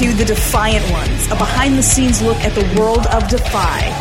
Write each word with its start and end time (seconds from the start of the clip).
to 0.00 0.14
The 0.14 0.24
Defyant 0.24 0.90
Ones, 0.92 1.26
a 1.26 1.34
behind 1.34 1.76
the 1.76 1.82
scenes 1.82 2.22
look 2.22 2.38
at 2.38 2.54
the 2.54 2.80
world 2.80 3.06
of 3.08 3.28
Defy. 3.28 3.99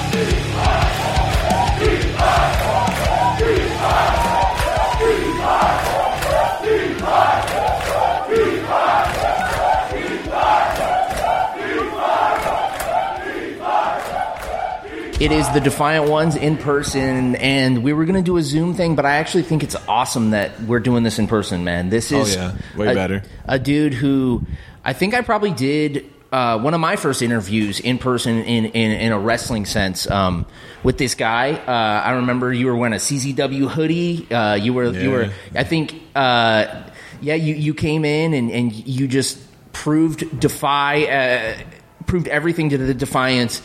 It 15.20 15.34
is 15.34 15.50
the 15.50 15.60
Defyant 15.60 16.10
Ones 16.10 16.38
in 16.38 16.56
person, 16.56 17.36
and 17.36 17.84
we 17.84 17.92
were 17.92 18.06
going 18.06 18.16
to 18.16 18.26
do 18.26 18.38
a 18.38 18.42
Zoom 18.42 18.74
thing, 18.74 18.96
but 18.96 19.06
I 19.06 19.18
actually 19.18 19.44
think 19.44 19.64
it's 19.64 19.76
awesome 19.86 20.30
that 20.32 20.62
we're 20.62 20.80
doing 20.80 21.04
this 21.04 21.20
in 21.20 21.28
person, 21.28 21.66
man. 21.66 21.90
This 21.90 22.14
is 22.14 22.38
Oh, 22.38 22.40
yeah. 22.40 22.78
Way 22.78 22.92
a, 22.94 22.96
better. 22.96 23.24
A 23.44 23.60
dude 23.60 23.94
who 23.94 24.46
I 24.86 24.94
think 24.94 25.14
I 25.14 25.22
probably 25.22 25.52
did 25.52 26.10
uh, 26.32 26.60
one 26.60 26.74
of 26.74 26.80
my 26.80 26.96
first 26.96 27.22
interviews 27.22 27.82
in 27.82 27.98
person 27.98 28.38
in, 28.38 28.68
in, 28.68 28.92
in 28.92 29.12
a 29.12 29.20
wrestling 29.20 29.66
sense 29.66 30.10
um, 30.10 30.46
with 30.84 30.98
this 30.98 31.16
guy. 31.16 31.52
Uh, 31.52 32.02
I 32.08 32.12
remember 32.12 32.54
you 32.54 32.68
were 32.68 32.76
wearing 32.78 32.94
a 32.94 32.98
CZW 32.98 33.68
hoodie. 33.70 34.32
Uh, 34.32 34.54
you 34.54 34.74
were 34.74 34.90
you 34.90 35.12
were 35.12 35.34
I 35.54 35.66
think 35.66 35.96
uh, 36.16 36.84
yeah 37.20 37.36
you 37.36 37.56
you 37.56 37.74
came 37.74 38.06
in 38.06 38.34
and, 38.34 38.50
and 38.52 38.72
you 38.72 39.10
just 39.10 39.38
proved 39.74 40.40
defy 40.40 41.04
uh, 41.04 41.58
proved 42.06 42.30
everything 42.30 42.70
to 42.70 42.78
the 42.78 42.94
defiance. 42.94 43.62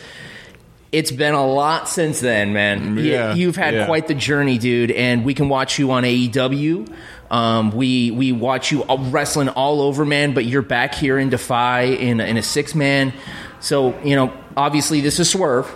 It's 0.94 1.10
been 1.10 1.34
a 1.34 1.44
lot 1.44 1.88
since 1.88 2.20
then, 2.20 2.52
man. 2.52 2.96
Yeah, 2.98 3.34
you, 3.34 3.48
have 3.48 3.56
had 3.56 3.74
yeah. 3.74 3.86
quite 3.86 4.06
the 4.06 4.14
journey, 4.14 4.58
dude. 4.58 4.92
And 4.92 5.24
we 5.24 5.34
can 5.34 5.48
watch 5.48 5.76
you 5.76 5.90
on 5.90 6.04
AEW. 6.04 6.88
Um, 7.32 7.72
we 7.72 8.12
we 8.12 8.30
watch 8.30 8.70
you 8.70 8.84
wrestling 8.84 9.48
all 9.48 9.80
over, 9.80 10.04
man. 10.04 10.34
But 10.34 10.44
you're 10.44 10.62
back 10.62 10.94
here 10.94 11.18
in 11.18 11.30
Defy 11.30 11.82
in 11.82 12.20
a, 12.20 12.24
in 12.24 12.36
a 12.36 12.42
six 12.42 12.76
man. 12.76 13.12
So 13.58 13.98
you 14.04 14.14
know, 14.14 14.32
obviously, 14.56 15.00
this 15.00 15.18
is 15.18 15.28
Swerve. 15.28 15.68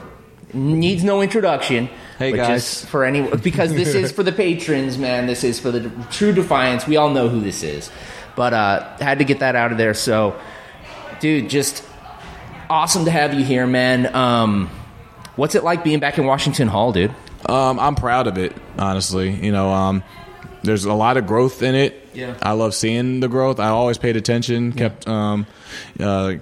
Needs 0.55 1.02
no 1.02 1.20
introduction. 1.20 1.91
Hey, 2.16 2.33
guys. 2.33 2.84
for 2.84 3.05
any 3.05 3.22
because 3.36 3.74
this 3.74 3.94
is 3.94 4.12
for 4.12 4.22
the 4.22 4.30
patrons, 4.30 4.98
man. 4.98 5.27
This 5.27 5.42
is 5.42 5.58
for 5.58 5.72
the 5.72 5.91
true 6.12 6.33
Defiance. 6.33 6.86
We 6.86 6.96
all 6.96 7.11
know 7.11 7.28
who 7.28 7.41
this 7.41 7.64
is, 7.64 7.91
but 8.36 8.52
uh, 8.52 8.96
had 8.98 9.19
to 9.19 9.24
get 9.24 9.41
that 9.41 9.56
out 9.56 9.72
of 9.72 9.78
there. 9.78 9.94
So, 9.94 10.39
dude, 11.19 11.50
just 11.50 11.84
awesome 12.70 13.05
to 13.06 13.11
have 13.11 13.34
you 13.34 13.44
here, 13.44 13.66
man. 13.66 14.14
Um, 14.14 14.70
what's 15.39 15.55
it 15.55 15.64
like 15.64 15.83
being 15.84 16.00
back 16.00 16.19
in 16.19 16.27
Washington 16.27 16.69
Hall, 16.69 16.92
dude? 16.92 17.14
Um, 17.47 17.78
I'm 17.81 17.94
proud 17.94 18.27
of 18.27 18.36
it, 18.36 18.55
honestly. 18.78 19.31
You 19.31 19.53
know, 19.53 19.70
um, 19.70 20.03
there's 20.62 20.84
a 20.84 20.92
lot 20.92 21.17
of 21.17 21.27
growth 21.27 21.62
in 21.62 21.75
it. 21.75 22.06
Yeah. 22.12 22.36
I 22.42 22.53
love 22.53 22.75
seeing 22.75 23.20
the 23.20 23.28
growth. 23.28 23.61
I 23.61 23.68
always 23.68 23.96
paid 23.96 24.17
attention, 24.17 24.73
kept 24.73 25.07
um, 25.08 25.46
uh, 26.01 26.35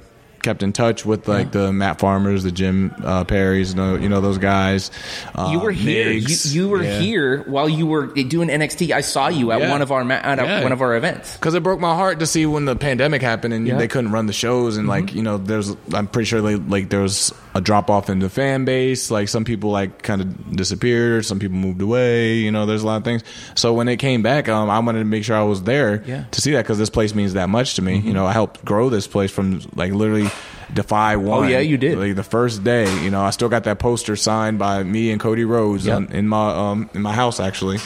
kept 0.43 0.63
in 0.63 0.73
touch 0.73 1.05
with 1.05 1.27
like 1.29 1.51
the 1.53 1.73
Matt 1.73 1.99
Farmers, 1.99 2.45
the 2.45 2.53
Jim 2.53 2.95
uh, 3.05 3.25
Perrys, 3.25 3.71
you 3.71 3.75
know, 3.75 3.97
you 3.97 4.09
know 4.09 4.21
those 4.21 4.39
guys. 4.39 4.91
Uh, 5.35 5.49
You 5.53 5.59
were 5.61 5.73
here. 5.73 6.11
You, 6.13 6.37
you 6.45 6.69
were 6.69 6.83
Yeah. 6.83 6.99
here 7.01 7.43
while 7.43 7.69
you 7.69 7.85
were 7.85 8.07
doing 8.07 8.49
NXT. 8.49 8.93
I 8.93 9.01
saw 9.03 9.27
you 9.29 9.51
at 9.53 9.61
Yeah. 9.61 9.71
one 9.71 9.83
of 9.83 9.91
our 9.93 10.01
at 10.11 10.39
Yeah. 10.39 10.63
one 10.63 10.71
of 10.73 10.81
our 10.83 10.95
events. 10.97 11.37
Because 11.37 11.55
it 11.55 11.63
broke 11.65 11.81
my 11.81 11.95
heart 11.97 12.21
to 12.21 12.27
see 12.27 12.47
when 12.47 12.65
the 12.65 12.77
pandemic 12.77 13.21
happened 13.23 13.53
and. 13.55 13.67
Mm-hmm. 13.67 13.77
they 13.79 13.89
couldn't 13.89 14.13
run 14.13 14.27
the 14.27 14.33
shows 14.33 14.77
and 14.79 14.87
like 14.89 15.15
you 15.15 15.23
know 15.23 15.37
there's 15.37 15.75
I'm 15.93 16.07
pretty 16.07 16.27
sure 16.27 16.41
they, 16.41 16.55
like 16.55 16.89
there 16.91 17.01
was 17.03 17.35
a 17.57 17.61
drop 17.61 17.89
off 17.91 18.11
in 18.11 18.19
the 18.19 18.29
fan 18.29 18.65
base 18.65 19.11
like 19.11 19.29
some 19.29 19.45
people 19.45 19.71
like 19.71 20.03
kind 20.03 20.21
of 20.21 20.57
disappeared 20.57 21.25
some 21.25 21.39
people 21.39 21.57
moved 21.57 21.81
away 21.81 22.35
you 22.37 22.51
know 22.51 22.67
there's 22.67 22.83
a 22.83 22.87
lot 22.87 22.97
of 22.97 23.05
things 23.05 23.23
so 23.55 23.73
when 23.73 23.89
it 23.89 23.97
came 23.97 24.23
back 24.23 24.49
um, 24.49 24.69
I 24.71 24.79
wanted 24.81 24.99
to 25.01 25.05
make 25.05 25.25
sure 25.25 25.37
I 25.37 25.43
was 25.43 25.63
there 25.63 26.03
Yeah. 26.07 26.17
Mm-hmm. 26.19 26.31
to 26.31 26.41
see 26.41 26.53
that 26.53 26.63
because 26.63 26.79
this 26.79 26.91
place 26.91 27.15
means 27.15 27.33
that 27.35 27.49
much 27.49 27.75
to 27.77 27.83
me 27.83 27.99
you 27.99 28.13
know 28.13 28.27
I 28.27 28.33
helped 28.33 28.65
grow 28.65 28.89
this 28.91 29.07
place 29.07 29.31
from 29.31 29.61
like 29.75 29.93
literally 29.93 30.29
Defy 30.75 31.15
one. 31.15 31.45
Oh, 31.45 31.47
yeah, 31.47 31.61
you 31.61 31.77
did. 31.79 31.97
Like 31.97 32.17
the 32.17 32.25
first 32.25 32.65
day, 32.65 32.93
you 33.05 33.09
know, 33.09 33.21
I 33.23 33.31
still 33.31 33.49
got 33.49 33.63
that 33.65 33.79
poster 33.79 34.17
signed 34.17 34.59
by 34.59 34.83
me 34.83 35.13
and 35.13 35.21
Cody 35.21 35.45
Rhodes 35.45 35.87
Yep. 35.87 35.97
on, 35.97 36.07
in 36.13 36.27
my 36.27 36.51
um 36.53 36.91
in 36.93 37.03
my 37.03 37.13
house 37.13 37.39
actually. 37.39 37.79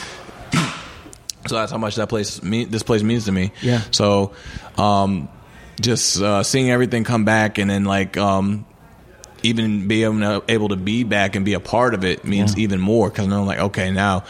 So 1.47 1.55
that's 1.55 1.71
how 1.71 1.77
much 1.77 1.95
that 1.95 2.07
place 2.09 2.39
this 2.39 2.83
place 2.83 3.01
means 3.03 3.25
to 3.25 3.31
me. 3.31 3.51
Yeah. 3.61 3.81
So, 3.91 4.33
um, 4.77 5.27
just 5.79 6.21
uh, 6.21 6.43
seeing 6.43 6.69
everything 6.69 7.03
come 7.03 7.25
back 7.25 7.57
and 7.57 7.69
then 7.69 7.83
like 7.83 8.15
um, 8.17 8.65
even 9.43 9.87
be 9.87 10.03
able 10.03 10.19
to, 10.19 10.43
able 10.47 10.69
to 10.69 10.75
be 10.75 11.03
back 11.03 11.35
and 11.35 11.43
be 11.45 11.53
a 11.53 11.59
part 11.59 11.93
of 11.93 12.03
it 12.03 12.23
means 12.25 12.55
Yeah. 12.55 12.63
even 12.63 12.79
more 12.79 13.09
because 13.09 13.25
I'm 13.27 13.45
like, 13.45 13.59
okay, 13.59 13.91
now 13.91 14.23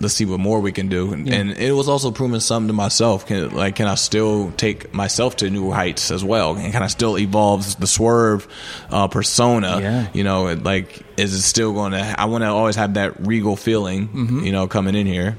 let's 0.00 0.14
see 0.14 0.24
what 0.24 0.40
more 0.40 0.58
we 0.58 0.72
can 0.72 0.88
do. 0.88 1.12
And, 1.12 1.28
Yeah. 1.28 1.34
and 1.34 1.50
it 1.52 1.72
was 1.72 1.88
also 1.88 2.10
proving 2.10 2.40
something 2.40 2.66
to 2.68 2.72
myself. 2.72 3.24
Can 3.26 3.50
like, 3.54 3.76
can 3.76 3.86
I 3.86 3.94
still 3.94 4.50
take 4.56 4.92
myself 4.92 5.36
to 5.36 5.48
new 5.50 5.70
heights 5.70 6.10
as 6.10 6.24
well? 6.24 6.56
And 6.56 6.72
can 6.72 6.82
I 6.82 6.88
still 6.88 7.16
evolve 7.18 7.78
the 7.78 7.86
swerve 7.86 8.48
uh, 8.90 9.06
persona? 9.06 9.78
Yeah. 9.80 10.06
You 10.12 10.24
know, 10.24 10.48
it, 10.48 10.64
like, 10.64 11.02
is 11.16 11.32
it 11.34 11.42
still 11.42 11.72
going 11.72 11.92
to? 11.92 12.20
I 12.20 12.24
want 12.24 12.42
to 12.42 12.48
always 12.48 12.74
have 12.76 12.94
that 12.94 13.24
regal 13.24 13.54
feeling. 13.54 14.08
Mm-hmm. 14.08 14.44
You 14.44 14.50
know, 14.52 14.66
coming 14.66 14.96
in 14.96 15.06
here. 15.06 15.36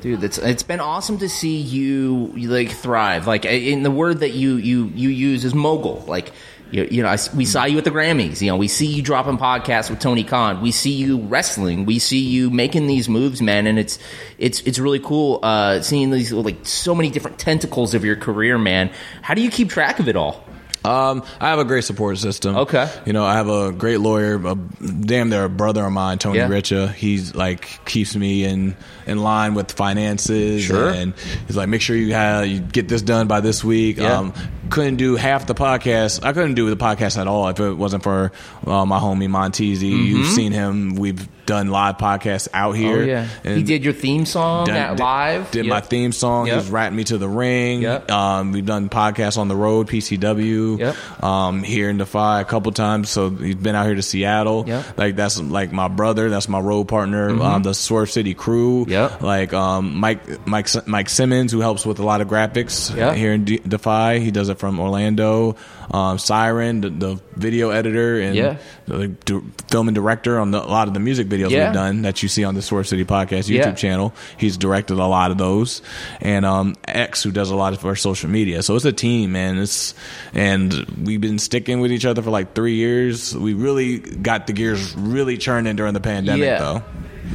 Dude, 0.00 0.20
that's 0.20 0.38
it's 0.38 0.62
been 0.62 0.78
awesome 0.80 1.18
to 1.18 1.28
see 1.28 1.56
you 1.56 2.32
you, 2.36 2.48
like 2.48 2.70
thrive. 2.70 3.26
Like 3.26 3.44
in 3.44 3.82
the 3.82 3.90
word 3.90 4.20
that 4.20 4.30
you 4.30 4.54
you 4.56 4.92
you 4.94 5.08
use 5.08 5.44
is 5.44 5.54
mogul. 5.54 6.04
Like 6.06 6.30
you, 6.70 6.88
you 6.90 7.02
know, 7.02 7.08
I, 7.08 7.16
we 7.34 7.44
saw 7.44 7.64
you 7.64 7.78
at 7.78 7.84
the 7.84 7.90
Grammys. 7.90 8.40
You 8.40 8.48
know, 8.48 8.56
we 8.56 8.68
see 8.68 8.86
you 8.86 9.02
dropping 9.02 9.38
podcasts 9.38 9.90
with 9.90 10.00
Tony 10.00 10.24
Khan. 10.24 10.60
We 10.60 10.72
see 10.72 10.92
you 10.92 11.20
wrestling. 11.20 11.86
We 11.86 11.98
see 11.98 12.20
you 12.20 12.50
making 12.50 12.86
these 12.86 13.08
moves, 13.08 13.40
man. 13.40 13.66
And 13.66 13.78
it's 13.78 13.98
it's 14.38 14.60
it's 14.62 14.78
really 14.78 15.00
cool 15.00 15.40
uh, 15.42 15.80
seeing 15.82 16.10
these 16.10 16.32
like 16.32 16.66
so 16.66 16.94
many 16.94 17.10
different 17.10 17.38
tentacles 17.38 17.94
of 17.94 18.04
your 18.04 18.16
career, 18.16 18.58
man. 18.58 18.90
How 19.22 19.34
do 19.34 19.42
you 19.42 19.50
keep 19.50 19.70
track 19.70 19.98
of 19.98 20.08
it 20.08 20.16
all? 20.16 20.44
Um, 20.84 21.24
I 21.40 21.48
have 21.48 21.58
a 21.58 21.64
great 21.64 21.84
support 21.84 22.18
system. 22.18 22.56
Okay. 22.56 22.88
You 23.04 23.12
know, 23.12 23.24
I 23.24 23.34
have 23.34 23.48
a 23.48 23.72
great 23.72 23.98
lawyer, 23.98 24.36
a, 24.36 24.54
damn 24.54 25.28
near 25.28 25.44
a 25.44 25.48
brother 25.48 25.84
of 25.84 25.92
mine, 25.92 26.18
Tony 26.18 26.38
Yeah. 26.38 26.48
Richa. 26.48 26.94
He's 26.94 27.34
like 27.34 27.84
keeps 27.84 28.14
me 28.14 28.44
in 28.44 28.76
in 29.06 29.18
line 29.18 29.54
with 29.54 29.72
finances. 29.72 30.62
Sure. 30.62 30.88
And 30.88 31.14
he's 31.46 31.56
like, 31.56 31.68
make 31.68 31.80
sure 31.80 31.96
you 31.96 32.14
have 32.14 32.46
you 32.46 32.60
get 32.60 32.88
this 32.88 33.02
done 33.02 33.26
by 33.26 33.40
this 33.40 33.64
week. 33.64 33.96
Yeah. 33.96 34.18
Um, 34.18 34.34
couldn't 34.70 34.96
do 34.96 35.16
half 35.16 35.46
the 35.46 35.54
podcast. 35.54 36.24
I 36.24 36.32
couldn't 36.32 36.54
do 36.54 36.68
the 36.70 36.76
podcast 36.76 37.18
at 37.18 37.26
all 37.26 37.48
if 37.48 37.60
it 37.60 37.72
wasn't 37.72 38.02
for 38.02 38.32
uh, 38.66 38.84
my 38.86 38.98
homie 38.98 39.28
Montezi. 39.28 39.88
You've 40.06 40.26
seen 40.28 40.52
him. 40.52 40.94
We've 40.96 41.26
done 41.46 41.68
live 41.68 41.96
podcasts 41.96 42.46
out 42.52 42.72
here. 42.72 42.98
Mm-hmm. 43.06 43.48
Oh, 43.48 43.54
he 43.54 43.62
did 43.62 43.82
your 43.82 43.94
theme 43.94 44.26
song 44.26 44.66
done- 44.66 44.76
at 44.76 44.98
live. 45.00 45.50
Did 45.50 45.64
Yep. 45.64 45.70
my 45.70 45.80
theme 45.80 46.12
song. 46.12 46.46
Yep. 46.46 46.60
He's 46.60 46.70
ratting 46.70 46.96
me 46.96 47.04
to 47.04 47.16
the 47.16 47.28
ring. 47.28 47.80
Yep. 47.82 48.10
Um, 48.10 48.52
we've 48.52 48.66
done 48.66 48.90
podcasts 48.90 49.38
on 49.38 49.48
the 49.48 49.56
road, 49.56 49.88
PCW. 49.88 50.78
Yep. 50.78 51.24
Um, 51.24 51.62
here 51.62 51.88
in 51.88 51.96
Defy 51.96 52.42
a 52.42 52.44
couple 52.44 52.70
times. 52.72 53.08
So 53.08 53.30
he's 53.30 53.54
been 53.54 53.74
out 53.74 53.86
here 53.86 53.94
to 53.94 54.02
Seattle. 54.02 54.64
Yep. 54.66 54.84
Mm-hmm. 54.84 55.00
Like 55.00 55.16
that's 55.16 55.40
like 55.40 55.72
my 55.72 55.88
brother. 55.88 56.28
That's 56.28 56.50
my 56.50 56.60
road 56.60 56.84
partner. 56.88 57.30
Um, 57.42 57.62
the 57.62 57.72
Swerve 57.72 58.10
City 58.10 58.34
crew. 58.34 58.84
Yep. 58.86 59.22
Like 59.22 59.54
um, 59.54 59.96
Mike 59.98 60.46
Mike 60.46 60.68
Mike 60.86 61.08
Simmons, 61.08 61.50
who 61.50 61.60
helps 61.60 61.86
with 61.86 61.98
a 61.98 62.04
lot 62.04 62.20
of 62.20 62.28
graphics 62.28 62.94
here 63.14 63.32
in 63.32 63.44
Defy. 63.46 64.18
He 64.18 64.30
does 64.30 64.50
it 64.50 64.57
from 64.58 64.78
Orlando. 64.80 65.56
Um, 65.90 66.18
Siren, 66.18 66.82
the, 66.82 66.90
the 66.90 67.20
video 67.36 67.70
editor 67.70 68.20
and 68.20 68.34
Yeah. 68.36 68.56
the 68.86 69.08
di- 69.08 69.40
film 69.70 69.88
and 69.88 69.94
director 69.94 70.38
on 70.38 70.50
the, 70.50 70.62
a 70.62 70.66
lot 70.68 70.86
of 70.88 70.92
the 70.94 71.00
music 71.00 71.28
videos 71.28 71.50
Yeah. 71.50 71.66
we've 71.68 71.74
done 71.74 72.02
that 72.02 72.22
you 72.22 72.28
see 72.28 72.44
on 72.44 72.54
the 72.54 72.60
Swerve 72.62 72.86
City 72.86 73.04
podcast 73.06 73.48
YouTube 73.48 73.54
Yeah. 73.64 73.72
channel. 73.72 74.14
He's 74.36 74.56
directed 74.58 74.98
a 74.98 75.06
lot 75.06 75.30
of 75.30 75.38
those, 75.38 75.80
and 76.20 76.44
um, 76.44 76.74
X 76.86 77.22
who 77.22 77.30
does 77.30 77.50
a 77.50 77.56
lot 77.56 77.72
of 77.72 77.84
our 77.86 77.96
social 77.96 78.28
media. 78.28 78.62
So 78.62 78.76
it's 78.76 78.84
a 78.84 78.92
team, 78.92 79.32
man. 79.32 79.56
It's 79.58 79.94
and 80.34 80.74
we've 81.02 81.20
been 81.20 81.38
sticking 81.38 81.80
with 81.80 81.90
each 81.92 82.04
other 82.04 82.20
for 82.20 82.30
like 82.30 82.54
three 82.54 82.74
years. 82.74 83.34
We 83.36 83.54
really 83.54 83.98
got 83.98 84.46
the 84.46 84.52
gears 84.52 84.94
really 84.96 85.38
churning 85.38 85.76
during 85.76 85.94
the 85.94 86.00
pandemic, 86.00 86.44
Yeah. 86.44 86.58
though. 86.58 86.82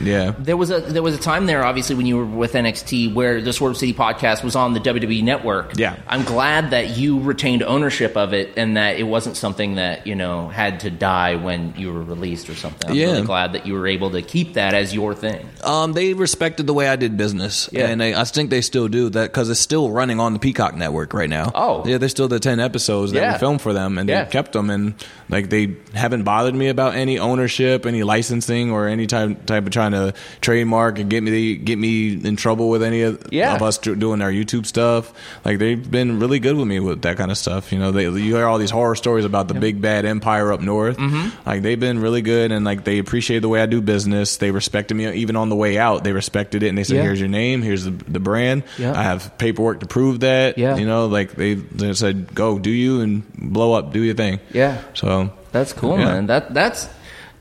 Yeah. 0.01 0.33
There 0.37 0.57
was 0.57 0.69
a 0.71 0.79
there 0.81 1.03
was 1.03 1.15
a 1.15 1.19
time 1.19 1.45
there, 1.45 1.63
obviously, 1.63 1.95
when 1.95 2.05
you 2.05 2.17
were 2.17 2.25
with 2.25 2.53
NXT, 2.53 3.13
where 3.13 3.41
the 3.41 3.53
Swerve 3.53 3.77
City 3.77 3.93
podcast 3.93 4.43
was 4.43 4.55
on 4.55 4.73
the 4.73 4.79
WWE 4.79 5.23
Network. 5.23 5.77
Yeah. 5.77 5.95
I'm 6.07 6.23
glad 6.23 6.71
that 6.71 6.97
you 6.97 7.19
retained 7.19 7.63
ownership 7.63 8.15
of 8.17 8.33
it, 8.33 8.53
and 8.57 8.77
that 8.77 8.97
it 8.97 9.03
wasn't 9.03 9.37
something 9.37 9.75
that 9.75 10.07
you 10.07 10.15
know 10.15 10.47
had 10.47 10.79
to 10.81 10.89
die 10.91 11.35
when 11.35 11.73
you 11.77 11.91
were 11.93 12.01
released 12.03 12.49
or 12.49 12.55
something. 12.55 12.89
I'm 12.89 12.95
Yeah. 12.95 13.05
really 13.07 13.21
glad 13.23 13.53
that 13.53 13.65
you 13.67 13.73
were 13.73 13.87
able 13.87 14.11
to 14.11 14.21
keep 14.21 14.53
that 14.53 14.73
as 14.73 14.93
your 14.93 15.13
thing. 15.13 15.47
Um, 15.63 15.93
they 15.93 16.13
respected 16.13 16.67
the 16.67 16.73
way 16.73 16.87
I 16.87 16.95
did 16.95 17.17
business, 17.17 17.69
Yeah. 17.71 17.87
and 17.87 18.01
they, 18.01 18.15
I 18.15 18.23
think 18.23 18.49
they 18.49 18.61
still 18.61 18.87
do 18.87 19.09
that 19.09 19.31
because 19.31 19.49
it's 19.49 19.59
still 19.59 19.89
running 19.91 20.19
on 20.19 20.33
the 20.33 20.39
Peacock 20.39 20.75
network 20.75 21.13
right 21.13 21.29
now. 21.29 21.51
Oh. 21.55 21.83
yeah, 21.85 21.97
there's 21.97 22.11
still 22.11 22.27
the 22.27 22.39
ten 22.39 22.59
episodes 22.59 23.11
that 23.11 23.19
Yeah. 23.19 23.33
we 23.33 23.39
filmed 23.39 23.61
for 23.61 23.73
them, 23.73 23.97
and 23.97 24.09
Yeah. 24.09 24.23
they 24.25 24.31
kept 24.31 24.53
them, 24.53 24.69
and 24.69 24.93
like 25.29 25.49
they 25.49 25.75
haven't 25.93 26.23
bothered 26.23 26.55
me 26.55 26.67
about 26.69 26.95
any 26.95 27.19
ownership, 27.19 27.85
any 27.85 28.03
licensing, 28.03 28.71
or 28.71 28.87
any 28.87 29.07
type 29.07 29.45
type 29.45 29.65
of 29.65 29.71
trying 29.91 30.11
to 30.11 30.13
trademark 30.41 30.99
and 30.99 31.09
get 31.09 31.23
me 31.23 31.55
get 31.55 31.77
me 31.77 32.13
in 32.13 32.35
trouble 32.35 32.69
with 32.69 32.83
any 32.83 33.01
of, 33.01 33.27
Yeah. 33.31 33.55
of 33.55 33.61
us 33.61 33.77
doing 33.77 34.21
our 34.21 34.31
YouTube 34.31 34.65
stuff. 34.65 35.11
Like 35.43 35.59
they've 35.59 35.89
been 35.89 36.19
really 36.19 36.39
good 36.39 36.55
with 36.55 36.67
me 36.67 36.79
with 36.79 37.01
that 37.03 37.17
kind 37.17 37.31
of 37.31 37.37
stuff. 37.37 37.71
You 37.71 37.79
know, 37.79 37.91
they 37.91 38.03
you 38.03 38.35
hear 38.35 38.45
all 38.45 38.57
these 38.57 38.71
horror 38.71 38.95
stories 38.95 39.25
about 39.25 39.47
the 39.47 39.53
big 39.55 39.81
bad 39.81 40.05
empire 40.05 40.51
up 40.53 40.61
north. 40.61 40.97
Mm-hmm. 40.97 41.47
Like 41.49 41.61
they've 41.61 41.79
been 41.79 41.99
really 41.99 42.21
good 42.21 42.51
and 42.51 42.65
like 42.65 42.83
they 42.83 42.99
appreciate 42.99 43.39
the 43.39 43.49
way 43.49 43.61
I 43.61 43.65
do 43.65 43.81
business. 43.81 44.37
They 44.37 44.51
respected 44.51 44.95
me 44.95 45.11
even 45.13 45.35
on 45.35 45.49
the 45.49 45.55
way 45.55 45.77
out. 45.77 46.03
They 46.03 46.13
respected 46.13 46.63
it 46.63 46.69
and 46.69 46.77
they 46.77 46.83
said, 46.83 46.97
Yeah. 46.97 47.03
"Here's 47.03 47.19
your 47.19 47.29
name. 47.29 47.61
Here's 47.61 47.83
the, 47.83 47.91
the 47.91 48.19
brand. 48.19 48.63
Yeah. 48.77 48.97
I 48.97 49.03
have 49.03 49.37
paperwork 49.37 49.81
to 49.81 49.85
prove 49.85 50.21
that." 50.21 50.57
Yeah. 50.57 50.77
You 50.77 50.85
know, 50.85 51.07
like 51.07 51.33
they 51.33 51.55
they 51.55 51.93
said, 51.93 52.33
"Go 52.33 52.59
do 52.59 52.69
you 52.71 53.01
and 53.01 53.23
blow 53.37 53.73
up, 53.73 53.91
do 53.93 54.01
your 54.01 54.15
thing." 54.15 54.39
Yeah. 54.53 54.81
So 54.93 55.31
That's 55.51 55.73
cool, 55.73 55.97
Yeah. 55.99 56.05
man. 56.05 56.27
That 56.27 56.53
that's 56.53 56.87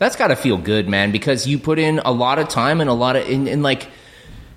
that's 0.02 0.16
got 0.16 0.28
to 0.28 0.37
feel 0.37 0.58
good, 0.58 0.88
man, 0.88 1.12
because 1.12 1.46
you 1.46 1.58
put 1.58 1.78
in 1.78 2.00
a 2.00 2.10
lot 2.12 2.38
of 2.38 2.49
time 2.49 2.81
and 2.81 2.90
a 2.90 2.93
lot 2.94 3.16
of 3.16 3.28
in, 3.28 3.46
in 3.46 3.62
like 3.62 3.88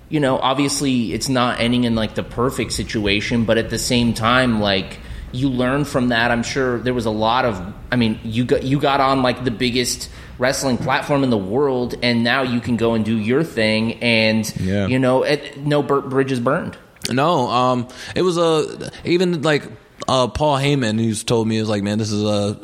you 0.08 0.20
know, 0.20 0.38
obviously 0.38 1.12
it's 1.12 1.28
not 1.28 1.58
ending 1.60 1.84
in 1.84 1.94
like 1.94 2.14
the 2.14 2.22
perfect 2.22 2.72
situation, 2.72 3.44
but 3.44 3.58
at 3.58 3.70
the 3.70 3.78
same 3.78 4.14
time 4.14 4.60
like 4.60 4.98
you 5.32 5.48
learn 5.48 5.84
from 5.84 6.08
that. 6.10 6.30
I'm 6.30 6.44
sure 6.44 6.78
there 6.78 6.94
was 6.94 7.06
a 7.06 7.10
lot 7.10 7.44
of 7.44 7.74
I 7.90 7.96
mean, 7.96 8.20
you 8.22 8.44
got 8.44 8.62
you 8.62 8.78
got 8.78 9.00
on 9.00 9.22
like 9.22 9.44
the 9.44 9.50
biggest 9.50 10.10
wrestling 10.38 10.78
platform 10.78 11.24
in 11.24 11.30
the 11.30 11.38
world 11.38 11.94
and 12.02 12.22
now 12.22 12.42
you 12.42 12.60
can 12.60 12.76
go 12.76 12.94
and 12.94 13.04
do 13.04 13.16
your 13.16 13.42
thing 13.42 13.94
and 14.02 14.52
Yeah. 14.60 14.86
you 14.86 14.98
know, 14.98 15.22
it, 15.22 15.56
no 15.58 15.82
bridges 15.82 16.40
burned. 16.40 16.76
No, 17.10 17.48
um, 17.48 17.88
it 18.14 18.22
was 18.22 18.36
a 18.36 18.90
even 19.04 19.42
like 19.42 19.64
uh, 20.08 20.28
Paul 20.28 20.58
Heyman 20.58 20.98
who's 21.00 21.24
told 21.24 21.48
me 21.48 21.56
is 21.56 21.68
like, 21.68 21.82
man, 21.82 21.98
this 21.98 22.12
is 22.12 22.22
a 22.22 22.54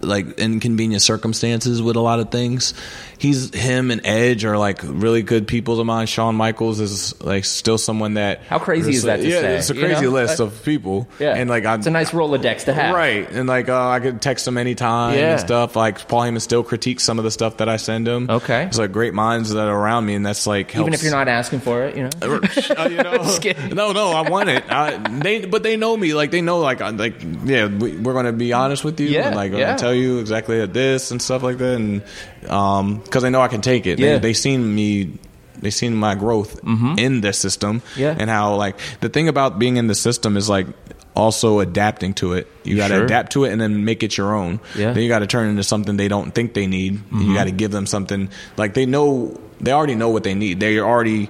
like 0.00 0.38
inconvenient 0.38 1.02
circumstances 1.02 1.80
with 1.82 1.96
a 1.96 2.00
lot 2.00 2.18
of 2.20 2.30
things. 2.30 2.74
He's 3.18 3.54
him 3.54 3.92
and 3.92 4.00
Edge 4.04 4.44
are 4.44 4.58
like 4.58 4.80
really 4.82 5.22
good 5.22 5.46
people 5.46 5.78
of 5.78 5.86
mine. 5.86 6.06
Shawn 6.08 6.34
Michaels 6.34 6.80
is 6.80 7.20
like 7.22 7.44
still 7.44 7.78
someone 7.78 8.14
that 8.14 8.40
How 8.48 8.58
crazy 8.58 8.90
is 8.94 9.04
that 9.04 9.18
to 9.18 9.28
yeah, 9.28 9.40
say, 9.40 9.56
it's 9.58 9.70
a 9.70 9.74
you 9.76 9.80
crazy 9.80 10.06
know? 10.06 10.10
list 10.10 10.40
of 10.40 10.64
people. 10.64 11.08
Yeah. 11.20 11.34
and 11.36 11.48
like 11.48 11.64
I, 11.64 11.76
it's 11.76 11.86
a 11.86 11.90
nice 11.92 12.10
Rolodex 12.10 12.64
to 12.64 12.72
have. 12.72 12.92
Right, 12.94 13.30
and 13.30 13.48
like 13.48 13.68
uh, 13.68 13.88
I 13.90 14.00
could 14.00 14.20
text 14.20 14.48
him 14.48 14.58
anytime 14.58 15.16
Yeah. 15.16 15.32
and 15.32 15.40
stuff. 15.40 15.76
Like 15.76 16.08
Paul 16.08 16.22
Heyman 16.22 16.40
still 16.40 16.64
critiques 16.64 17.04
some 17.04 17.18
of 17.18 17.24
the 17.24 17.30
stuff 17.30 17.58
that 17.58 17.68
I 17.68 17.76
send 17.76 18.08
him. 18.08 18.28
Okay. 18.28 18.64
it's 18.64 18.78
like 18.78 18.90
great 18.90 19.14
minds 19.14 19.50
that 19.50 19.68
are 19.68 19.78
around 19.80 20.04
me, 20.06 20.14
and 20.14 20.26
that's 20.26 20.46
like 20.48 20.74
Even 20.74 20.92
if 20.92 21.02
you're 21.04 21.12
not 21.12 21.28
asking 21.28 21.60
for 21.60 21.84
it, 21.84 21.96
you 21.96 22.02
know. 22.02 22.10
uh, 22.22 22.88
you 22.88 22.96
know, 23.02 23.38
no, 23.72 23.92
no, 23.92 24.10
I 24.10 24.28
want 24.28 24.48
it. 24.48 24.64
I, 24.68 24.96
they, 24.96 25.44
but 25.44 25.62
they 25.62 25.76
know 25.76 25.96
me. 25.96 26.14
Like 26.14 26.32
they 26.32 26.40
know, 26.40 26.58
like, 26.58 26.80
I- 26.80 26.90
like, 26.90 27.22
yeah, 27.44 27.66
we, 27.68 27.96
we're 27.98 28.14
going 28.14 28.26
to 28.26 28.32
be 28.32 28.52
honest 28.52 28.82
with 28.82 28.98
you. 28.98 29.06
Yeah, 29.06 29.28
and, 29.28 29.36
like, 29.36 29.52
yeah. 29.52 29.76
Tell 29.82 29.94
you 29.94 30.18
exactly 30.20 30.64
this 30.66 31.10
and 31.10 31.20
stuff 31.20 31.42
like 31.42 31.58
that, 31.58 31.74
and 31.74 32.02
um, 32.48 32.98
because 33.04 33.22
they 33.22 33.30
know 33.30 33.40
I 33.42 33.48
can 33.48 33.60
take 33.60 33.86
it. 33.86 33.98
Yeah. 33.98 34.14
They, 34.14 34.18
they 34.30 34.32
seen 34.34 34.60
me. 34.74 35.18
They 35.62 35.70
seen 35.70 35.94
my 35.94 36.14
growth 36.16 36.58
in 36.98 37.20
the 37.20 37.32
system, 37.32 37.80
Mm-hmm. 37.80 38.00
Yeah. 38.00 38.16
and 38.18 38.28
how 38.30 38.56
like 38.56 38.76
the 39.00 39.08
thing 39.08 39.28
about 39.28 39.58
being 39.58 39.76
in 39.76 39.86
the 39.86 39.94
system 39.94 40.36
is 40.36 40.48
like 40.48 40.66
also 41.14 41.60
adapting 41.60 42.14
to 42.14 42.32
it. 42.32 42.48
You 42.64 42.74
got 42.76 42.88
to 42.88 42.94
Sure. 42.94 43.04
adapt 43.04 43.32
to 43.32 43.44
it 43.44 43.52
and 43.52 43.60
then 43.60 43.84
make 43.84 44.02
it 44.02 44.16
your 44.16 44.34
own. 44.34 44.58
Yeah. 44.74 44.86
Mm-hmm. 44.86 44.94
Then 44.94 45.02
you 45.04 45.08
got 45.08 45.20
to 45.20 45.26
turn 45.28 45.50
into 45.50 45.62
something 45.62 45.96
they 45.96 46.08
don't 46.08 46.34
think 46.34 46.54
they 46.54 46.66
need. 46.66 46.98
You 47.12 47.34
got 47.34 47.44
to 47.44 47.52
give 47.52 47.70
them 47.70 47.86
something 47.86 48.30
like 48.56 48.74
they 48.74 48.86
know. 48.86 49.38
They 49.60 49.70
already 49.70 49.94
know 49.94 50.08
what 50.10 50.24
they 50.24 50.34
need. 50.34 50.58
They're 50.58 50.84
already 50.84 51.28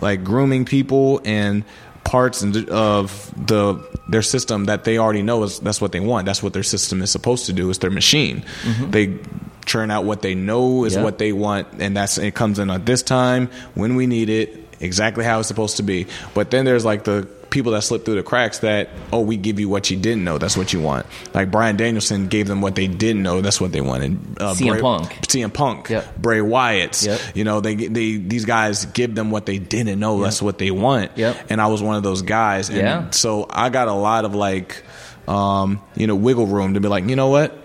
like 0.00 0.24
grooming 0.24 0.64
people 0.64 1.20
and 1.26 1.64
parts 2.04 2.42
and 2.42 2.68
of 2.70 3.32
the 3.46 3.82
their 4.08 4.22
system 4.22 4.66
that 4.66 4.84
they 4.84 4.98
already 4.98 5.22
know 5.22 5.42
is 5.42 5.58
that's 5.60 5.80
what 5.80 5.92
they 5.92 6.00
want. 6.00 6.26
That's 6.26 6.42
what 6.42 6.52
their 6.52 6.62
system 6.62 7.00
is 7.02 7.10
supposed 7.10 7.46
to 7.46 7.52
do. 7.52 7.70
It's 7.70 7.78
their 7.78 7.90
machine. 7.90 8.44
They 8.90 9.18
churn 9.64 9.90
out 9.90 10.04
what 10.04 10.20
they 10.20 10.34
know 10.34 10.84
is 10.84 10.92
Mm-hmm. 10.92 11.00
Yeah. 11.00 11.04
what 11.04 11.18
they 11.18 11.32
want, 11.32 11.68
and 11.78 11.96
that's 11.96 12.18
it 12.18 12.34
comes 12.34 12.58
in 12.58 12.70
at 12.70 12.84
this 12.86 13.02
time 13.02 13.48
when 13.74 13.96
we 13.96 14.06
need 14.06 14.28
it, 14.28 14.68
exactly 14.80 15.24
how 15.24 15.38
it's 15.38 15.48
supposed 15.48 15.78
to 15.78 15.82
be. 15.82 16.06
But 16.34 16.50
then 16.50 16.64
there's 16.66 16.84
like 16.84 17.04
the 17.04 17.26
people 17.54 17.72
that 17.72 17.80
slip 17.82 18.04
through 18.04 18.16
the 18.16 18.22
cracks 18.22 18.58
that 18.58 18.90
oh 19.12 19.20
we 19.20 19.36
give 19.38 19.58
you 19.58 19.68
what 19.68 19.90
you 19.90 19.96
didn't 19.96 20.24
know 20.24 20.36
that's 20.36 20.56
what 20.56 20.72
you 20.72 20.80
want 20.80 21.06
like 21.32 21.50
Bryan 21.50 21.76
Danielson 21.76 22.26
gave 22.28 22.46
them 22.48 22.60
what 22.60 22.74
they 22.74 22.86
didn't 22.88 23.22
know 23.22 23.40
that's 23.40 23.60
what 23.60 23.72
they 23.72 23.80
wanted 23.80 24.18
uh, 24.40 24.52
CM 24.54 24.68
Bray- 24.72 24.80
Punk. 24.82 25.10
CM 25.28 25.54
Punk 25.54 25.88
Yep. 25.88 26.16
Bray 26.18 26.40
Wyatt's 26.42 27.06
Yep. 27.06 27.20
you 27.34 27.44
know 27.44 27.60
they 27.60 27.74
they 27.76 28.16
these 28.16 28.44
guys 28.44 28.84
give 28.86 29.14
them 29.14 29.30
what 29.30 29.46
they 29.46 29.58
didn't 29.58 29.98
know 29.98 30.22
that's 30.22 30.42
what 30.42 30.58
they 30.58 30.70
want 30.70 31.16
Yep. 31.16 31.46
and 31.48 31.60
I 31.62 31.68
was 31.68 31.82
one 31.82 31.96
of 31.96 32.02
those 32.02 32.20
guys 32.22 32.68
and 32.68 32.78
Yeah. 32.78 33.10
so 33.10 33.46
I 33.48 33.70
got 33.70 33.88
a 33.88 33.92
lot 33.94 34.24
of 34.26 34.34
like 34.34 34.82
um 35.26 35.80
you 35.96 36.06
know 36.06 36.16
wiggle 36.16 36.46
room 36.46 36.74
to 36.74 36.80
be 36.80 36.88
like 36.88 37.08
you 37.08 37.16
know 37.16 37.28
what 37.28 37.56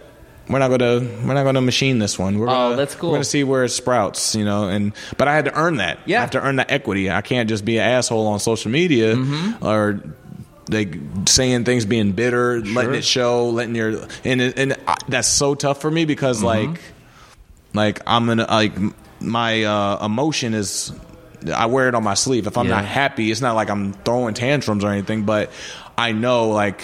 we're 0.49 0.59
not 0.59 0.69
gonna 0.69 0.99
we're 1.25 1.33
not 1.35 1.43
gonna 1.43 1.61
machine 1.61 1.99
this 1.99 2.17
one. 2.19 2.39
We're 2.39 2.47
Oh, 2.49 2.51
gonna, 2.53 2.75
that's 2.75 2.95
cool. 2.95 3.11
We're 3.11 3.17
gonna 3.17 3.23
see 3.25 3.43
where 3.43 3.63
it 3.63 3.69
sprouts, 3.69 4.35
you 4.35 4.43
know. 4.45 4.67
And 4.67 4.93
but 5.17 5.27
I 5.27 5.35
had 5.35 5.45
to 5.45 5.55
earn 5.57 5.77
that. 5.77 5.99
Yeah. 6.05 6.17
I 6.17 6.21
have 6.21 6.31
to 6.31 6.41
earn 6.41 6.55
that 6.57 6.71
equity. 6.71 7.09
I 7.11 7.21
can't 7.21 7.47
just 7.47 7.63
be 7.65 7.77
an 7.77 7.83
asshole 7.89 8.27
on 8.27 8.39
social 8.39 8.71
media 8.71 9.15
Mm-hmm. 9.15 9.65
or 9.65 10.01
like 10.71 10.95
saying 11.27 11.63
things 11.65 11.85
being 11.85 12.11
bitter, 12.11 12.61
letting 12.61 12.93
it 12.95 13.03
show, 13.03 13.49
letting 13.49 13.75
your 13.75 14.05
and 14.23 14.41
and 14.41 14.77
I, 14.87 14.97
that's 15.07 15.27
so 15.27 15.55
tough 15.55 15.81
for 15.81 15.89
me 15.91 16.05
because 16.05 16.37
Mm-hmm. 16.43 16.71
like 16.71 16.81
like 17.73 18.01
I'm 18.07 18.25
gonna 18.25 18.45
like 18.49 18.73
my 19.21 19.63
uh, 19.63 20.05
emotion 20.05 20.53
is 20.53 20.91
I 21.55 21.67
wear 21.67 21.87
it 21.87 21.95
on 21.95 22.03
my 22.03 22.15
sleeve. 22.15 22.47
If 22.47 22.57
I'm 22.57 22.67
Yeah. 22.67 22.75
not 22.75 22.85
happy, 22.85 23.31
it's 23.31 23.41
not 23.41 23.55
like 23.55 23.69
I'm 23.69 23.93
throwing 23.93 24.33
tantrums 24.33 24.83
or 24.83 24.89
anything, 24.91 25.23
but 25.23 25.51
I 25.97 26.11
know 26.11 26.49
like 26.49 26.81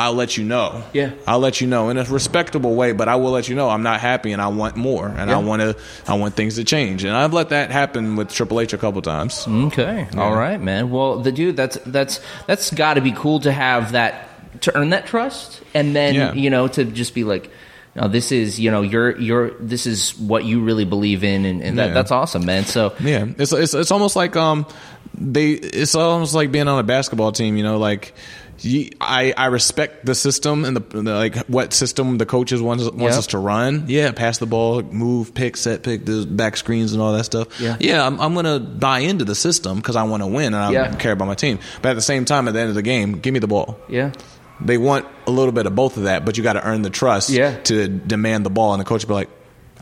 I'll 0.00 0.14
let 0.14 0.36
you 0.38 0.44
know. 0.44 0.82
Yeah. 0.94 1.10
I'll 1.26 1.40
let 1.40 1.60
you 1.60 1.66
know 1.66 1.90
in 1.90 1.98
a 1.98 2.04
respectable 2.04 2.74
way, 2.74 2.92
but 2.92 3.06
I 3.06 3.16
will 3.16 3.32
let 3.32 3.48
you 3.50 3.54
know 3.54 3.68
I'm 3.68 3.82
not 3.82 4.00
happy 4.00 4.32
and 4.32 4.40
I 4.40 4.48
want 4.48 4.74
more 4.76 5.06
and 5.08 5.28
Yeah. 5.30 5.36
I 5.36 5.40
want 5.42 5.60
to 5.60 5.76
I 6.08 6.14
want 6.14 6.34
things 6.36 6.54
to 6.56 6.64
change. 6.64 7.04
And 7.04 7.14
I've 7.14 7.34
let 7.34 7.50
that 7.50 7.70
happen 7.70 8.16
with 8.16 8.30
Triple 8.32 8.60
H 8.60 8.72
a 8.72 8.78
couple 8.78 9.02
times. 9.02 9.46
Okay. 9.46 10.08
All 10.16 10.34
right, 10.34 10.60
man. 10.60 10.90
Well, 10.90 11.20
the 11.20 11.32
dude, 11.32 11.56
that's 11.56 11.76
that's 11.84 12.20
that's 12.46 12.72
got 12.72 12.94
to 12.94 13.02
be 13.02 13.12
cool 13.12 13.40
to 13.40 13.52
have 13.52 13.92
that 13.92 14.26
to 14.62 14.76
earn 14.76 14.90
that 14.90 15.06
trust, 15.06 15.60
and 15.74 15.94
then 15.94 16.14
Yeah. 16.14 16.32
you 16.34 16.50
know 16.50 16.66
to 16.68 16.84
just 16.84 17.14
be 17.14 17.24
like, 17.24 17.50
no, 17.94 18.08
this 18.08 18.32
is 18.32 18.58
you 18.58 18.70
know 18.70 18.82
you're 18.82 19.18
you're 19.18 19.50
this 19.60 19.86
is 19.86 20.18
what 20.18 20.44
you 20.44 20.62
really 20.62 20.84
believe 20.86 21.24
in, 21.24 21.44
and, 21.44 21.62
and 21.62 21.78
that, 21.78 21.88
Yeah. 21.88 21.94
that's 21.94 22.10
awesome, 22.10 22.46
man. 22.46 22.64
So 22.64 22.94
Yeah, 23.00 23.26
it's 23.38 23.52
it's 23.52 23.74
it's 23.74 23.90
almost 23.90 24.16
like 24.16 24.34
um 24.36 24.66
they 25.14 25.50
it's 25.52 25.94
almost 25.94 26.34
like 26.34 26.50
being 26.52 26.68
on 26.68 26.78
a 26.78 26.82
basketball 26.84 27.32
team. 27.32 27.56
You 27.58 27.64
know, 27.64 27.78
like. 27.78 28.14
You- 28.60 28.90
I, 29.00 29.32
I 29.36 29.46
respect 29.46 30.04
the 30.06 30.14
system 30.14 30.64
and 30.64 30.76
the, 30.76 30.80
the 31.02 31.14
like 31.14 31.36
what 31.46 31.72
system 31.72 32.18
the 32.18 32.26
coaches 32.26 32.60
wants 32.62 32.84
wants 32.84 33.00
Yeah. 33.00 33.18
us 33.18 33.26
to 33.28 33.38
run. 33.38 33.84
Yeah, 33.88 34.12
pass 34.12 34.38
the 34.38 34.46
ball, 34.46 34.82
move, 34.82 35.34
pick, 35.34 35.56
set, 35.56 35.82
pick, 35.82 36.04
the 36.06 36.26
back 36.26 36.56
screens 36.56 36.92
and 36.92 37.02
all 37.02 37.12
that 37.12 37.24
stuff. 37.24 37.60
Yeah. 37.60 37.76
yeah. 37.80 38.06
I'm, 38.06 38.20
I'm 38.20 38.34
gonna 38.34 38.60
buy 38.60 39.00
into 39.00 39.24
the 39.24 39.34
system 39.34 39.76
because 39.78 39.96
I 39.96 40.02
want 40.04 40.22
to 40.22 40.26
win 40.26 40.46
and 40.54 40.56
I 40.56 40.70
Yeah. 40.72 40.94
care 40.94 41.12
about 41.12 41.26
my 41.28 41.34
team. 41.34 41.58
But 41.82 41.90
at 41.90 41.94
the 41.94 42.02
same 42.02 42.24
time, 42.24 42.48
at 42.48 42.54
the 42.54 42.60
end 42.60 42.68
of 42.68 42.74
the 42.74 42.82
game, 42.82 43.20
give 43.20 43.32
me 43.34 43.40
the 43.40 43.48
ball. 43.48 43.78
yeah, 43.88 44.12
They 44.60 44.76
want 44.78 45.06
a 45.26 45.30
little 45.30 45.52
bit 45.52 45.66
of 45.66 45.74
both 45.74 45.96
of 45.96 46.02
that, 46.04 46.24
but 46.24 46.36
you 46.36 46.42
got 46.42 46.52
to 46.54 46.66
earn 46.66 46.82
the 46.82 46.90
trust 46.90 47.30
Yeah. 47.30 47.56
to 47.64 47.88
demand 47.88 48.44
the 48.44 48.50
ball. 48.50 48.74
And 48.74 48.80
the 48.80 48.84
coach 48.84 49.04
will 49.04 49.08
be 49.08 49.14
like, 49.14 49.30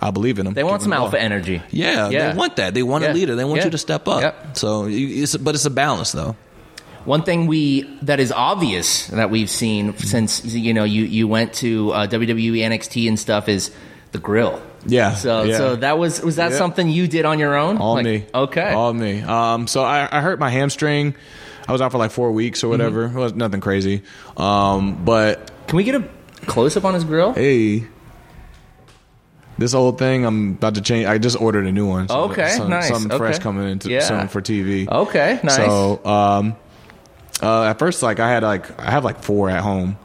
"I 0.01 0.13
believe 0.13 0.39
in 0.39 0.45
them. 0.45 0.55
they 0.55 0.63
want 0.63 0.83
some 0.83 0.93
alpha 0.93 1.17
ball. 1.17 1.21
energy. 1.21 1.61
Yeah, 1.71 2.09
Yeah. 2.11 2.31
they 2.31 2.37
want 2.39 2.55
that. 2.57 2.75
They 2.75 2.85
want 2.85 3.03
Yeah. 3.03 3.13
a 3.13 3.15
leader. 3.15 3.35
They 3.35 3.45
want 3.45 3.59
Yeah. 3.59 3.65
you 3.65 3.71
to 3.73 3.79
step 3.79 4.07
up. 4.07 4.23
Yep. 4.23 4.57
So, 4.57 4.87
it's, 4.89 5.37
but 5.37 5.57
it's 5.57 5.65
a 5.65 5.71
balance, 5.71 6.13
though. 6.13 6.37
One 7.09 7.23
thing 7.23 7.47
we 7.47 7.83
that 8.03 8.21
is 8.21 8.31
obvious 8.33 9.07
that 9.09 9.31
we've 9.31 9.49
seen 9.49 9.97
since 9.97 10.45
you 10.45 10.75
know 10.75 10.85
you 10.85 11.05
you 11.05 11.27
went 11.27 11.55
to 11.55 11.91
uh, 11.93 12.07
WWE 12.07 12.59
NXT 12.59 13.09
and 13.09 13.19
stuff 13.19 13.49
is 13.49 13.71
the 14.13 14.19
grill. 14.19 14.61
Yeah, 14.87 15.15
So 15.15 15.43
yeah. 15.45 15.57
so 15.57 15.77
that 15.77 15.99
was 15.99 16.21
was 16.21 16.37
that 16.37 16.51
Yeah. 16.53 16.59
something 16.59 16.89
you 16.91 17.09
did 17.09 17.25
on 17.25 17.39
your 17.39 17.57
own? 17.57 17.79
All 17.79 17.95
Like, 17.95 18.05
me. 18.05 18.27
Okay. 18.35 18.73
All 18.73 18.93
me. 18.93 19.23
Um, 19.23 19.67
so 19.67 19.83
I, 19.83 20.07
I 20.13 20.21
hurt 20.21 20.39
my 20.39 20.51
hamstring. 20.51 21.15
I 21.67 21.73
was 21.73 21.81
out 21.81 21.93
for 21.93 21.99
like 21.99 22.11
four 22.11 22.31
weeks 22.33 22.63
or 22.63 22.69
whatever. 22.69 23.09
Mm-hmm. 23.09 23.19
It 23.19 23.21
was 23.21 23.35
nothing 23.35 23.61
crazy. 23.61 24.03
Um, 24.37 25.03
but 25.05 25.51
Can 25.67 25.77
we 25.79 25.85
get 25.85 25.95
a 25.97 26.05
close 26.47 26.77
up 26.77 26.85
on 26.85 26.93
his 26.95 27.05
grill? 27.05 27.33
hey, 27.33 27.87
this 29.59 29.75
old 29.75 29.99
thing 29.99 30.25
I'm 30.25 30.53
about 30.53 30.75
to 30.77 30.81
change. 30.81 31.07
I 31.07 31.19
just 31.19 31.41
ordered 31.41 31.67
a 31.67 31.73
new 31.73 31.87
one. 31.87 32.09
So 32.09 32.25
Okay, 32.31 32.49
some, 32.51 32.71
nice. 32.71 32.89
Something 32.89 33.17
fresh 33.19 33.37
Okay. 33.37 33.43
coming 33.43 33.69
into 33.69 33.91
Yeah. 33.91 34.01
soon 34.01 34.29
for 34.29 34.41
TV. 34.41 34.87
Okay, 34.89 35.41
nice. 35.43 35.57
So 35.57 36.05
um, 36.05 36.57
uh, 37.43 37.65
at 37.65 37.79
first, 37.79 38.03
like 38.03 38.21
I 38.21 38.29
had 38.29 38.43
like 38.43 38.79
I 38.81 38.91
have 38.91 39.05
like 39.05 39.23
four 39.23 39.49
at 39.51 39.63
home. 39.63 39.97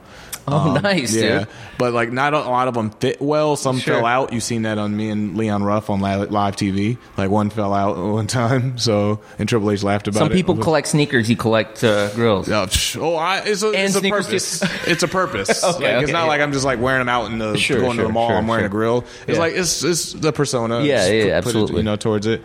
oh, 0.46 0.74
nice, 0.84 1.16
yeah, 1.16 1.40
dude. 1.40 1.48
but 1.78 1.94
like 1.94 2.12
not 2.12 2.34
a 2.34 2.40
lot 2.40 2.68
of 2.68 2.74
them 2.74 2.90
fit 2.90 3.22
well. 3.22 3.56
Some 3.56 3.80
Sure. 3.80 3.96
fell 3.96 4.06
out. 4.06 4.34
You've 4.34 4.44
seen 4.44 4.64
that 4.64 4.78
on 4.78 4.94
me 4.94 5.10
and 5.10 5.38
Leon 5.38 5.64
Ruff 5.64 5.90
on 5.90 6.02
live, 6.02 6.28
TV. 6.58 6.98
Like 7.16 7.30
one 7.30 7.50
fell 7.50 7.74
out 7.74 7.96
one 8.14 8.28
time. 8.28 8.78
So 8.78 9.22
and 9.40 9.48
Triple 9.48 9.72
H 9.72 9.84
laughed 9.84 10.10
about 10.10 10.20
Some 10.20 10.28
it. 10.28 10.30
Some 10.32 10.36
people 10.36 10.58
collect 10.62 10.88
sneakers. 10.88 11.30
You 11.30 11.38
collect 11.38 11.82
uh, 11.82 12.10
grills. 12.14 12.50
Oh, 12.50 12.68
oh, 13.00 13.16
I, 13.16 13.38
it's 13.46 13.64
a, 13.64 13.72
it's 13.72 13.96
a 13.96 14.02
purpose. 14.02 14.62
it's 14.86 15.04
a 15.04 15.08
purpose. 15.08 15.64
Okay, 15.64 15.96
like, 15.96 16.04
it's 16.04 16.12
not 16.12 16.24
yeah. 16.24 16.28
like 16.28 16.42
I'm 16.42 16.52
just 16.52 16.66
like 16.66 16.82
wearing 16.82 17.00
them 17.00 17.08
out 17.10 17.32
in 17.32 17.38
the 17.38 17.58
Sure, 17.58 17.80
going 17.80 17.96
to 17.96 18.04
the 18.04 18.10
mall. 18.10 18.28
sure, 18.28 18.38
I'm 18.38 18.46
wearing 18.46 18.64
sure. 18.64 18.68
a 18.68 18.70
grill. 18.70 19.06
It's 19.28 19.36
Yeah. 19.36 19.40
like 19.40 19.54
it's 19.54 19.82
it's 19.82 20.12
the 20.12 20.34
persona. 20.34 20.82
Yeah, 20.82 21.08
yeah, 21.08 21.08
put 21.08 21.16
it, 21.16 21.32
absolutely. 21.32 21.78
you 21.78 21.84
know, 21.84 21.96
towards 21.96 22.28
it. 22.28 22.44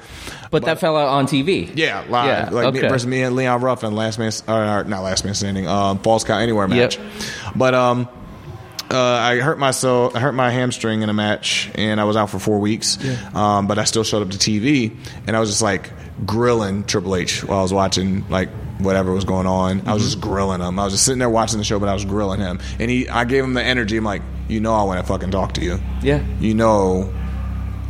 But 0.50 0.64
that 0.64 0.80
fell 0.80 0.96
out 0.96 1.08
on 1.08 1.26
TV. 1.26 1.70
Yeah, 1.74 2.04
live. 2.08 2.26
Yeah, 2.26 2.50
like 2.50 2.74
me, 2.74 2.80
versus 2.80 3.06
me 3.06 3.22
and 3.22 3.36
Leon 3.36 3.60
Ruff 3.60 3.82
and 3.82 3.94
Last 3.94 4.18
Man, 4.18 4.32
or, 4.46 4.84
not 4.84 5.02
Last 5.02 5.24
Man 5.24 5.34
Standing, 5.34 5.66
um, 5.66 5.98
Falls 5.98 6.24
Count 6.24 6.42
Anywhere 6.42 6.68
match. 6.68 6.98
Yep. 6.98 7.06
But 7.54 7.74
um, 7.74 8.08
uh, 8.90 8.98
I 8.98 9.36
hurt 9.36 9.58
myself. 9.58 10.16
I 10.16 10.20
hurt 10.20 10.32
my 10.32 10.50
hamstring 10.50 11.02
in 11.02 11.10
a 11.10 11.12
match, 11.12 11.70
and 11.74 12.00
I 12.00 12.04
was 12.04 12.16
out 12.16 12.30
for 12.30 12.38
four 12.38 12.58
weeks. 12.58 12.98
Um, 13.34 13.66
but 13.66 13.78
I 13.78 13.84
still 13.84 14.04
showed 14.04 14.22
up 14.22 14.30
to 14.30 14.38
TV, 14.38 14.96
and 15.26 15.36
I 15.36 15.40
was 15.40 15.50
just 15.50 15.62
like 15.62 15.90
grilling 16.24 16.84
Triple 16.84 17.16
H 17.16 17.44
while 17.44 17.58
I 17.58 17.62
was 17.62 17.72
watching 17.72 18.28
like 18.28 18.48
whatever 18.78 19.12
was 19.12 19.24
going 19.24 19.46
on. 19.46 19.86
I 19.86 19.92
was 19.92 20.04
just 20.04 20.20
grilling 20.20 20.60
him. 20.60 20.78
I 20.78 20.84
was 20.84 20.94
just 20.94 21.04
sitting 21.04 21.18
there 21.18 21.28
watching 21.28 21.58
the 21.58 21.64
show, 21.64 21.78
but 21.78 21.88
I 21.88 21.94
was 21.94 22.04
grilling 22.04 22.40
him, 22.40 22.60
and 22.78 22.90
he. 22.90 23.08
I 23.08 23.24
gave 23.24 23.44
him 23.44 23.54
the 23.54 23.62
energy. 23.62 23.96
I'm 23.96 24.04
like, 24.04 24.22
you 24.48 24.60
know, 24.60 24.74
I 24.74 24.82
want 24.84 25.00
to 25.00 25.06
fucking 25.06 25.30
talk 25.30 25.52
to 25.54 25.62
you. 25.62 25.78
Yeah. 26.02 26.24
You 26.40 26.54
know, 26.54 27.12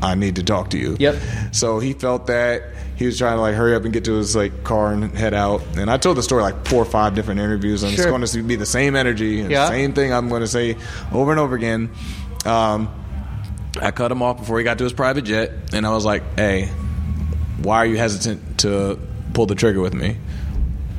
I 0.03 0.15
need 0.15 0.37
to 0.37 0.43
talk 0.45 0.71
to 0.71 0.79
you. 0.79 0.97
Yep. 0.99 1.17
So 1.53 1.79
he 1.81 1.93
felt 1.93 2.27
that 2.29 2.63
he 2.97 3.07
was 3.07 3.19
trying 3.19 3.37
to 3.37 3.41
like 3.41 3.55
hurry 3.55 3.75
up 3.75 3.85
and 3.85 3.93
get 3.93 4.05
to 4.05 4.15
his 4.15 4.35
like 4.37 4.65
car 4.65 4.93
and 4.93 5.13
head 5.17 5.35
out. 5.35 5.63
And 5.77 5.91
I 5.91 5.97
told 5.97 6.17
the 6.17 6.23
story 6.23 6.43
like 6.43 6.67
four 6.67 6.83
or 6.83 6.87
five 6.87 7.15
different 7.15 7.41
interviews. 7.41 7.83
And 7.83 7.93
Sure. 7.93 8.05
it's 8.05 8.11
going 8.11 8.25
to 8.25 8.43
be 8.49 8.57
the 8.57 8.67
same 8.67 8.95
energy 8.97 9.41
and 9.41 9.51
Yeah. 9.51 9.69
same 9.69 9.93
thing 9.93 10.13
I'm 10.13 10.29
going 10.29 10.43
to 10.43 10.49
say 10.49 10.77
over 11.13 11.31
and 11.31 11.41
over 11.41 11.55
again. 11.57 11.91
Um, 12.45 12.89
I 13.81 13.91
cut 13.91 14.11
him 14.13 14.23
off 14.23 14.39
before 14.39 14.59
he 14.59 14.65
got 14.65 14.79
to 14.79 14.85
his 14.85 14.93
private 14.93 15.23
jet, 15.23 15.53
and 15.73 15.87
I 15.87 15.91
was 15.91 16.05
like, 16.05 16.23
"Hey, 16.37 16.69
why 17.63 17.77
are 17.79 17.87
you 17.87 17.97
hesitant 17.97 18.59
to 18.59 18.99
pull 19.35 19.47
the 19.47 19.55
trigger 19.55 19.81
with 19.81 19.95
me?" 19.95 20.17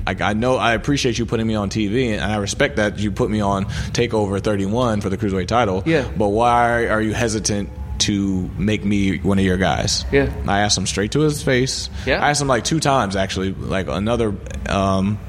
Like 0.06 0.22
I 0.22 0.34
know 0.34 0.56
I 0.56 0.74
appreciate 0.74 1.18
you 1.20 1.25
putting 1.25 1.46
me 1.48 1.56
on 1.56 1.70
TV, 1.70 2.13
and 2.13 2.22
I 2.24 2.38
respect 2.38 2.77
that 2.77 2.98
you 3.00 3.12
put 3.12 3.29
me 3.29 3.41
on 3.41 3.65
Takeover 3.91 4.41
31 4.41 5.01
for 5.01 5.10
the 5.10 5.18
cruiserweight 5.18 5.48
title. 5.48 5.84
Yeah. 5.86 6.06
But 6.18 6.29
why 6.29 6.88
are 6.88 7.01
you 7.01 7.13
hesitant 7.13 7.70
to 8.00 8.50
make 8.58 8.84
me 8.84 9.18
one 9.20 9.39
of 9.39 9.46
your 9.46 9.58
guys? 9.58 10.06
Yeah. 10.12 10.32
I 10.48 10.60
asked 10.62 10.77
him 10.77 10.86
straight 10.88 11.12
to 11.13 11.20
his 11.22 11.41
face. 11.44 11.89
Yeah. 12.06 12.24
I 12.24 12.29
asked 12.32 12.41
him 12.41 12.48
like 12.48 12.63
two 12.63 12.79
times 12.79 13.15
actually, 13.15 13.53
like 13.53 13.88
another 13.88 14.36
um, 14.68 15.20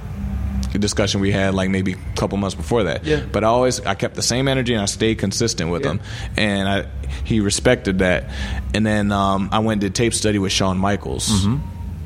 discussion 0.72 1.20
we 1.20 1.32
had 1.32 1.54
like 1.54 1.68
maybe 1.70 1.92
a 1.94 2.16
couple 2.16 2.38
months 2.38 2.54
before 2.54 2.84
that. 2.84 3.04
Yeah. 3.04 3.24
But 3.30 3.44
I 3.44 3.48
always 3.48 3.80
I 3.80 3.94
kept 3.94 4.14
the 4.14 4.22
same 4.22 4.46
energy 4.48 4.72
and 4.74 4.82
I 4.82 4.86
stayed 4.86 5.18
consistent 5.18 5.70
with 5.70 5.84
Yeah. 5.84 5.92
him, 5.92 6.00
and 6.36 6.68
I 6.68 6.86
he 7.24 7.40
respected 7.40 7.98
that. 8.00 8.30
And 8.74 8.86
then 8.86 9.12
um, 9.12 9.48
I 9.52 9.58
went 9.58 9.82
and 9.82 9.92
did 9.92 9.94
tape 9.94 10.14
study 10.14 10.38
with 10.38 10.52
Shawn 10.52 10.78
Michaels, 10.78 11.28
Mm-hmm. 11.28 11.56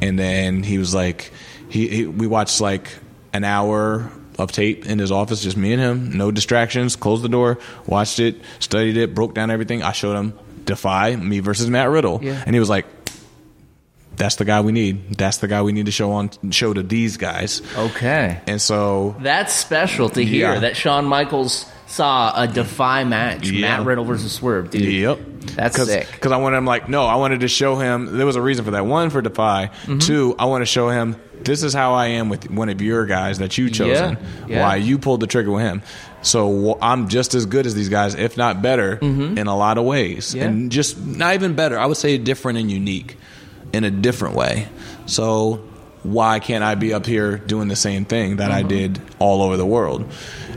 and 0.03 0.19
then 0.19 0.63
he 0.63 0.79
was 0.79 0.95
like, 0.95 1.31
he, 1.69 1.89
he 1.89 2.07
we 2.07 2.27
watched 2.27 2.61
like 2.61 2.89
an 3.33 3.45
hour 3.45 4.11
of 4.39 4.51
tape 4.51 4.87
in 4.87 4.99
his 4.99 5.13
office, 5.13 5.43
just 5.43 5.57
me 5.57 5.73
and 5.73 5.81
him, 5.81 6.17
no 6.19 6.31
distractions. 6.33 6.97
Closed 6.97 7.23
the 7.23 7.29
door, 7.29 7.59
watched 7.87 8.19
it, 8.19 8.41
studied 8.59 8.97
it, 8.97 9.15
broke 9.15 9.35
down 9.35 9.51
everything. 9.51 9.83
I 9.83 9.93
showed 9.93 10.17
him 10.17 10.39
Defy 10.65 11.17
me 11.17 11.41
versus 11.41 11.69
Matt 11.69 11.91
Riddle, 11.91 12.21
Yeah. 12.23 12.43
and 12.45 12.55
he 12.55 12.61
was 12.61 12.69
like. 12.69 12.87
That's 14.17 14.37
the 14.37 14.45
guy 14.45 14.61
we 14.61 14.71
need. 14.71 15.19
That's 15.19 15.39
the 15.39 15.49
guy 15.49 15.63
we 15.63 15.73
need 15.73 15.87
to 15.87 15.93
show 15.93 16.13
on 16.13 16.31
show 16.53 16.73
to 16.73 16.85
these 16.85 17.17
guys. 17.17 17.63
Okay. 17.77 18.39
And 18.47 18.63
so 18.63 19.17
That's 19.19 19.53
special 19.53 20.09
to 20.11 20.25
hear 20.25 20.53
Yeah. 20.55 20.61
that 20.61 20.77
Shawn 20.77 21.05
Michaels 21.05 21.67
saw 21.89 22.33
a 22.41 22.47
Defy 22.47 23.03
match, 23.03 23.51
Yeah. 23.51 23.79
Matt 23.79 23.87
Riddle 23.87 24.05
versus 24.05 24.31
Swerve, 24.31 24.71
dude. 24.71 24.83
Yep. 24.85 25.19
That's 25.57 25.77
Cause, 25.77 25.89
sick. 25.89 26.09
Because 26.13 26.31
I 26.31 26.37
wanted 26.37 26.59
him 26.59 26.65
like, 26.65 26.89
no, 26.89 27.07
I 27.07 27.17
wanted 27.17 27.41
to 27.41 27.49
show 27.49 27.75
him. 27.75 28.17
There 28.17 28.25
was 28.25 28.37
a 28.37 28.41
reason 28.41 28.65
for 28.65 28.71
that. 28.71 28.87
One 28.87 29.11
for 29.11 29.21
Defy. 29.21 29.71
Mm-hmm. 29.83 29.99
Two, 29.99 30.37
I 30.39 30.45
want 30.45 30.63
to 30.63 30.67
show 30.67 30.91
him 30.91 31.17
this 31.43 31.65
is 31.65 31.75
how 31.75 31.95
I 31.95 32.07
am 32.07 32.29
with 32.29 32.49
one 32.49 32.69
of 32.69 32.81
your 32.81 33.07
guys 33.07 33.39
that 33.41 33.59
you 33.59 33.69
chosen. 33.69 34.17
Yeah. 34.47 34.63
Why 34.63 34.77
you 34.77 34.99
pulled 34.99 35.21
the 35.21 35.27
trigger 35.27 35.51
with 35.51 35.63
him. 35.63 35.83
So 36.25 36.79
I'm 36.83 37.09
just 37.09 37.35
as 37.35 37.47
good 37.47 37.67
as 37.67 37.75
these 37.75 37.89
guys, 37.89 38.15
if 38.15 38.37
not 38.37 38.63
better, 38.63 38.97
in 38.97 39.47
a 39.47 39.57
lot 39.57 39.79
of 39.79 39.85
ways, 39.85 40.29
Mm-hmm. 40.31 40.37
Yeah. 40.39 40.45
and 40.45 40.73
just 40.73 40.99
not 40.99 41.35
even 41.35 41.55
better. 41.55 41.79
I 41.79 41.87
would 41.87 41.97
say 41.99 42.19
different 42.19 42.59
and 42.59 42.71
unique 42.71 43.17
in 43.73 43.85
a 43.85 43.91
different 43.91 44.35
way. 44.35 44.67
So 45.07 45.63
why 46.03 46.39
can't 46.41 46.65
I 46.65 46.75
be 46.77 46.93
up 46.95 47.07
here 47.07 47.39
doing 47.39 47.69
the 47.69 47.77
same 47.77 48.05
thing 48.05 48.37
that 48.37 48.51
I 48.51 48.61
Mm-hmm. 48.61 48.69
did 48.69 49.01
all 49.19 49.43
over 49.43 49.57
the 49.57 49.67
world? 49.67 50.11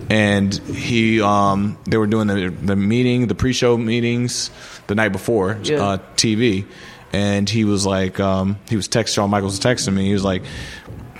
And 0.09 0.53
he, 0.53 1.21
um, 1.21 1.77
they 1.85 1.97
were 1.97 2.07
doing 2.07 2.27
the 2.27 2.49
the 2.49 2.75
meeting, 2.77 3.27
the 3.27 3.35
pre-show 3.35 3.75
meetings 3.77 4.49
the 4.87 4.95
night 4.95 5.09
before 5.11 5.57
Yeah. 5.63 5.83
uh, 5.83 5.97
TV, 6.15 6.65
and 7.11 7.49
he 7.49 7.65
was 7.65 7.85
like, 7.85 8.17
um, 8.21 8.57
he 8.69 8.77
was 8.77 8.87
texting. 8.87 9.15
Shawn 9.15 9.29
Michaels 9.29 9.57
was 9.57 9.59
texting 9.59 9.93
me. 9.93 10.05
He 10.05 10.13
was 10.13 10.23
like, 10.23 10.43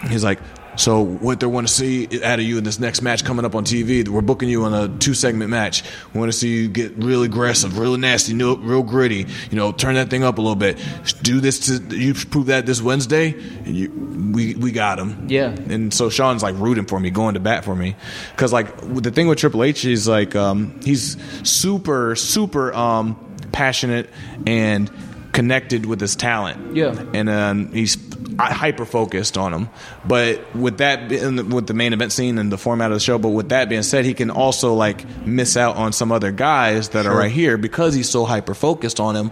he's 0.09 0.23
like. 0.23 0.39
So 0.77 1.01
what 1.03 1.39
they 1.39 1.47
want 1.47 1.67
to 1.67 1.73
see 1.73 2.23
out 2.23 2.39
of 2.39 2.45
you 2.45 2.57
in 2.57 2.63
this 2.63 2.79
next 2.79 3.01
match 3.01 3.23
coming 3.25 3.45
up 3.45 3.55
on 3.55 3.65
TV? 3.65 4.07
We're 4.07 4.21
booking 4.21 4.49
you 4.49 4.63
on 4.63 4.73
a 4.73 4.87
two 4.99 5.13
segment 5.13 5.49
match. 5.49 5.83
We 6.13 6.19
want 6.19 6.31
to 6.31 6.37
see 6.37 6.49
you 6.49 6.67
get 6.69 6.95
real 6.97 7.23
aggressive, 7.23 7.77
real 7.77 7.97
nasty, 7.97 8.33
real, 8.33 8.57
real 8.57 8.83
gritty. 8.83 9.25
You 9.49 9.57
know, 9.57 9.71
turn 9.71 9.95
that 9.95 10.09
thing 10.09 10.23
up 10.23 10.37
a 10.37 10.41
little 10.41 10.55
bit. 10.55 10.77
Do 11.21 11.39
this 11.39 11.67
to 11.67 11.95
you 11.95 12.13
prove 12.13 12.47
that 12.47 12.65
this 12.65 12.81
Wednesday. 12.81 13.31
And 13.31 13.75
you, 13.75 13.91
we 14.33 14.55
we 14.55 14.71
got 14.71 14.99
him. 14.99 15.27
Yeah. 15.29 15.49
And 15.49 15.93
so 15.93 16.09
Shawn's 16.09 16.43
like 16.43 16.55
rooting 16.57 16.85
for 16.85 16.99
me, 16.99 17.09
going 17.09 17.33
to 17.33 17.39
bat 17.39 17.65
for 17.65 17.75
me, 17.75 17.95
because 18.31 18.53
like 18.53 18.77
the 18.79 19.11
thing 19.11 19.27
with 19.27 19.39
Triple 19.39 19.63
H 19.63 19.85
is 19.85 20.07
like 20.07 20.35
um, 20.35 20.79
he's 20.83 21.17
super 21.47 22.15
super 22.15 22.73
um, 22.73 23.15
passionate 23.51 24.09
and 24.45 24.91
connected 25.33 25.85
with 25.85 26.01
his 26.01 26.15
talent. 26.15 26.75
Yeah. 26.75 26.99
And 27.13 27.29
um, 27.29 27.71
he's 27.71 27.95
hyper 28.39 28.85
focused 28.85 29.37
on 29.37 29.53
him. 29.53 29.69
But 30.05 30.55
with 30.55 30.77
that, 30.79 31.09
with 31.09 31.67
the 31.67 31.73
main 31.73 31.93
event 31.93 32.11
scene 32.11 32.37
and 32.37 32.51
the 32.51 32.57
format 32.57 32.91
of 32.91 32.95
the 32.95 32.99
show, 32.99 33.17
but 33.17 33.29
with 33.29 33.49
that 33.49 33.69
being 33.69 33.83
said, 33.83 34.05
he 34.05 34.13
can 34.13 34.29
also 34.29 34.73
like 34.73 35.05
miss 35.25 35.57
out 35.57 35.75
on 35.77 35.93
some 35.93 36.11
other 36.11 36.31
guys 36.31 36.89
that 36.89 37.05
are 37.05 37.15
right 37.17 37.31
here 37.31 37.57
because 37.57 37.93
he's 37.93 38.09
so 38.09 38.25
hyper 38.25 38.53
focused 38.53 38.99
on 38.99 39.15
him 39.15 39.31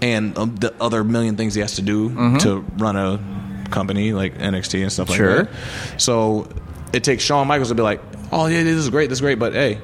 and 0.00 0.36
um, 0.36 0.56
the 0.56 0.74
other 0.80 1.04
million 1.04 1.36
things 1.36 1.54
he 1.54 1.60
has 1.60 1.76
to 1.76 1.82
do 1.82 2.38
to 2.38 2.60
run 2.78 2.96
a 2.96 3.18
company 3.70 4.12
like 4.12 4.36
NXT 4.38 4.82
and 4.82 4.92
stuff 4.92 5.08
like 5.08 5.16
Sure. 5.16 5.42
that. 5.44 6.00
So 6.00 6.48
it 6.92 7.04
takes 7.04 7.22
Shawn 7.24 7.46
Michaels 7.46 7.68
to 7.68 7.74
be 7.74 7.82
like, 7.82 8.00
"Oh 8.32 8.46
yeah, 8.46 8.62
this 8.64 8.76
is 8.76 8.90
great, 8.90 9.08
this 9.08 9.16
is 9.16 9.20
great," 9.22 9.38
but 9.38 9.52
hey, 9.54 9.78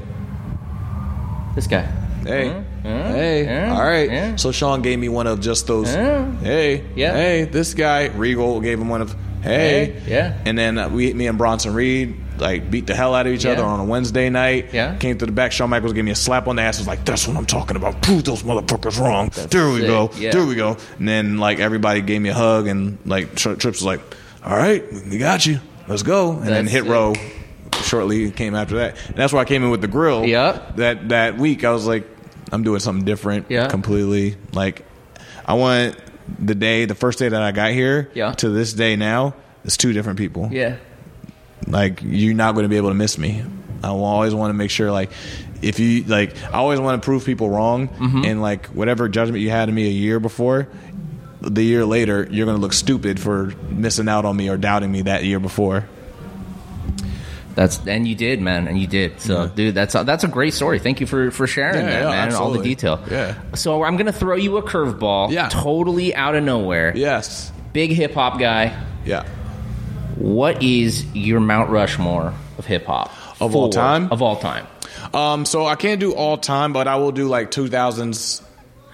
This 1.54 1.66
guy. 1.66 1.88
Hey, 2.24 2.62
hey, 2.88 3.44
yeah, 3.44 3.74
all 3.74 3.84
right. 3.84 4.10
yeah. 4.10 4.36
So 4.36 4.52
Shawn 4.52 4.82
gave 4.82 4.98
me 4.98 5.08
one 5.08 5.26
of 5.26 5.40
just 5.40 5.66
those. 5.66 5.92
Yeah. 5.94 6.30
Hey, 6.40 6.84
Yeah. 6.96 7.12
hey, 7.14 7.44
this 7.44 7.74
guy 7.74 8.06
Regal 8.08 8.60
gave 8.60 8.78
him 8.80 8.88
one 8.88 9.02
of. 9.02 9.14
Hey, 9.42 10.02
yeah. 10.06 10.36
And 10.44 10.58
then 10.58 10.78
uh, 10.78 10.88
we, 10.88 11.12
me 11.14 11.28
and 11.28 11.38
Bronson 11.38 11.72
Reed, 11.72 12.16
like 12.38 12.70
beat 12.72 12.88
the 12.88 12.94
hell 12.96 13.14
out 13.14 13.26
of 13.26 13.32
each 13.32 13.44
Yeah. 13.44 13.52
other 13.52 13.62
on 13.64 13.78
a 13.78 13.84
Wednesday 13.84 14.28
night. 14.30 14.70
Yeah. 14.72 14.96
Came 14.96 15.16
to 15.18 15.26
the 15.26 15.32
back. 15.32 15.52
Shawn 15.52 15.70
Michaels 15.70 15.92
gave 15.92 16.04
me 16.04 16.10
a 16.10 16.16
slap 16.16 16.48
on 16.48 16.56
the 16.56 16.62
ass. 16.62 16.78
Was 16.78 16.88
like, 16.88 17.04
"That's 17.04 17.26
what 17.28 17.36
I'm 17.36 17.46
talking 17.46 17.76
about. 17.76 18.02
Prove 18.02 18.24
those 18.24 18.42
motherfuckers 18.42 18.98
wrong." 18.98 19.30
there 19.50 19.68
we 19.68 19.78
sick, 19.80 19.86
go. 19.86 20.10
yeah. 20.18 20.32
There 20.32 20.44
we 20.44 20.56
go. 20.56 20.76
And 20.98 21.06
then 21.08 21.38
like 21.38 21.60
everybody 21.60 22.00
gave 22.00 22.20
me 22.20 22.30
a 22.30 22.34
hug 22.34 22.66
and 22.66 22.98
like 23.06 23.36
Tri- 23.36 23.54
Trips 23.54 23.78
was 23.78 23.84
like, 23.84 24.00
"All 24.44 24.56
right, 24.56 24.84
we 25.08 25.18
got 25.18 25.46
you. 25.46 25.60
Let's 25.86 26.02
go." 26.02 26.32
And 26.32 26.48
then 26.48 26.66
Hit 26.66 26.82
sick. 26.82 26.90
Row 26.90 27.14
shortly 27.84 28.30
came 28.32 28.54
after 28.56 28.76
that. 28.78 28.96
And 29.06 29.16
that's 29.16 29.32
why 29.32 29.40
I 29.40 29.44
came 29.44 29.62
in 29.62 29.70
with 29.70 29.80
the 29.80 29.88
grill. 29.88 30.24
Yep. 30.24 30.76
That 30.76 31.08
that 31.10 31.38
week 31.38 31.64
I 31.64 31.70
was 31.70 31.86
like, 31.86 32.06
I'm 32.52 32.62
doing 32.62 32.80
something 32.80 33.04
different. 33.04 33.46
Yeah. 33.50 33.68
Completely. 33.68 34.36
Like 34.52 34.84
I 35.46 35.54
want 35.54 35.96
the 36.38 36.54
day, 36.54 36.84
the 36.84 36.94
first 36.94 37.18
day 37.18 37.28
that 37.28 37.40
I 37.42 37.52
got 37.52 37.72
here 37.72 38.10
Yeah. 38.14 38.32
to 38.34 38.48
this 38.50 38.72
day 38.72 38.96
now, 38.96 39.34
it's 39.64 39.76
two 39.76 39.92
different 39.92 40.18
people. 40.18 40.48
Yeah. 40.52 40.76
Like 41.66 42.00
you're 42.02 42.34
not 42.34 42.52
going 42.54 42.64
to 42.64 42.68
be 42.68 42.76
able 42.76 42.88
to 42.90 42.94
miss 42.94 43.18
me. 43.18 43.42
I 43.82 43.88
always 43.88 44.34
want 44.34 44.50
to 44.50 44.54
make 44.54 44.70
sure 44.70 44.90
like 44.90 45.10
if 45.62 45.78
you 45.78 46.04
like 46.04 46.34
I 46.44 46.54
always 46.58 46.80
want 46.80 47.00
to 47.00 47.04
prove 47.04 47.24
people 47.24 47.48
wrong 47.50 47.88
Mm-hmm. 47.88 48.24
and 48.24 48.42
like 48.42 48.66
whatever 48.66 49.08
judgment 49.08 49.40
you 49.42 49.50
had 49.50 49.68
of 49.68 49.74
me 49.74 49.86
a 49.86 49.90
year 49.92 50.20
before 50.20 50.68
the 51.40 51.62
year 51.62 51.84
later 51.84 52.26
you're 52.30 52.46
going 52.46 52.56
to 52.56 52.60
look 52.60 52.72
stupid 52.72 53.20
for 53.20 53.52
missing 53.70 54.08
out 54.08 54.24
on 54.24 54.36
me 54.36 54.48
or 54.48 54.56
doubting 54.56 54.90
me 54.90 55.02
that 55.02 55.24
year 55.24 55.38
before. 55.38 55.88
That's 57.58 57.84
and 57.88 58.06
you 58.06 58.14
did, 58.14 58.40
man, 58.40 58.68
and 58.68 58.78
you 58.80 58.86
did. 58.86 59.20
So, 59.20 59.42
Yeah. 59.42 59.50
dude, 59.52 59.74
that's 59.74 59.96
a, 59.96 60.04
that's 60.04 60.22
a 60.22 60.28
great 60.28 60.54
story. 60.54 60.78
Thank 60.78 61.00
you 61.00 61.08
for 61.08 61.32
for 61.32 61.48
sharing 61.48 61.86
Yeah, 61.86 61.90
that, 61.90 62.02
yeah, 62.04 62.08
man, 62.10 62.28
and 62.28 62.36
all 62.36 62.52
the 62.52 62.62
detail. 62.62 63.00
Yeah. 63.10 63.34
So 63.56 63.82
I'm 63.82 63.96
gonna 63.96 64.12
throw 64.12 64.36
you 64.36 64.58
a 64.58 64.62
curveball. 64.62 65.32
Yeah. 65.32 65.48
Totally 65.48 66.14
out 66.14 66.36
of 66.36 66.44
nowhere. 66.44 66.92
Yes. 66.94 67.50
Big 67.72 67.90
hip 67.90 68.14
hop 68.14 68.38
guy. 68.38 68.80
Yeah. 69.04 69.24
What 70.14 70.62
is 70.62 71.04
your 71.16 71.40
Mount 71.40 71.70
Rushmore 71.70 72.32
of 72.58 72.64
hip 72.64 72.86
hop 72.86 73.10
Of 73.40 73.56
all 73.56 73.70
time? 73.70 74.12
Of 74.12 74.22
all 74.22 74.36
time. 74.36 74.64
Um, 75.12 75.44
so 75.44 75.66
I 75.66 75.74
can't 75.74 75.98
do 75.98 76.12
all 76.12 76.36
time, 76.38 76.72
but 76.72 76.86
I 76.86 76.94
will 76.96 77.12
do 77.12 77.26
like 77.26 77.50
2000s 77.50 78.40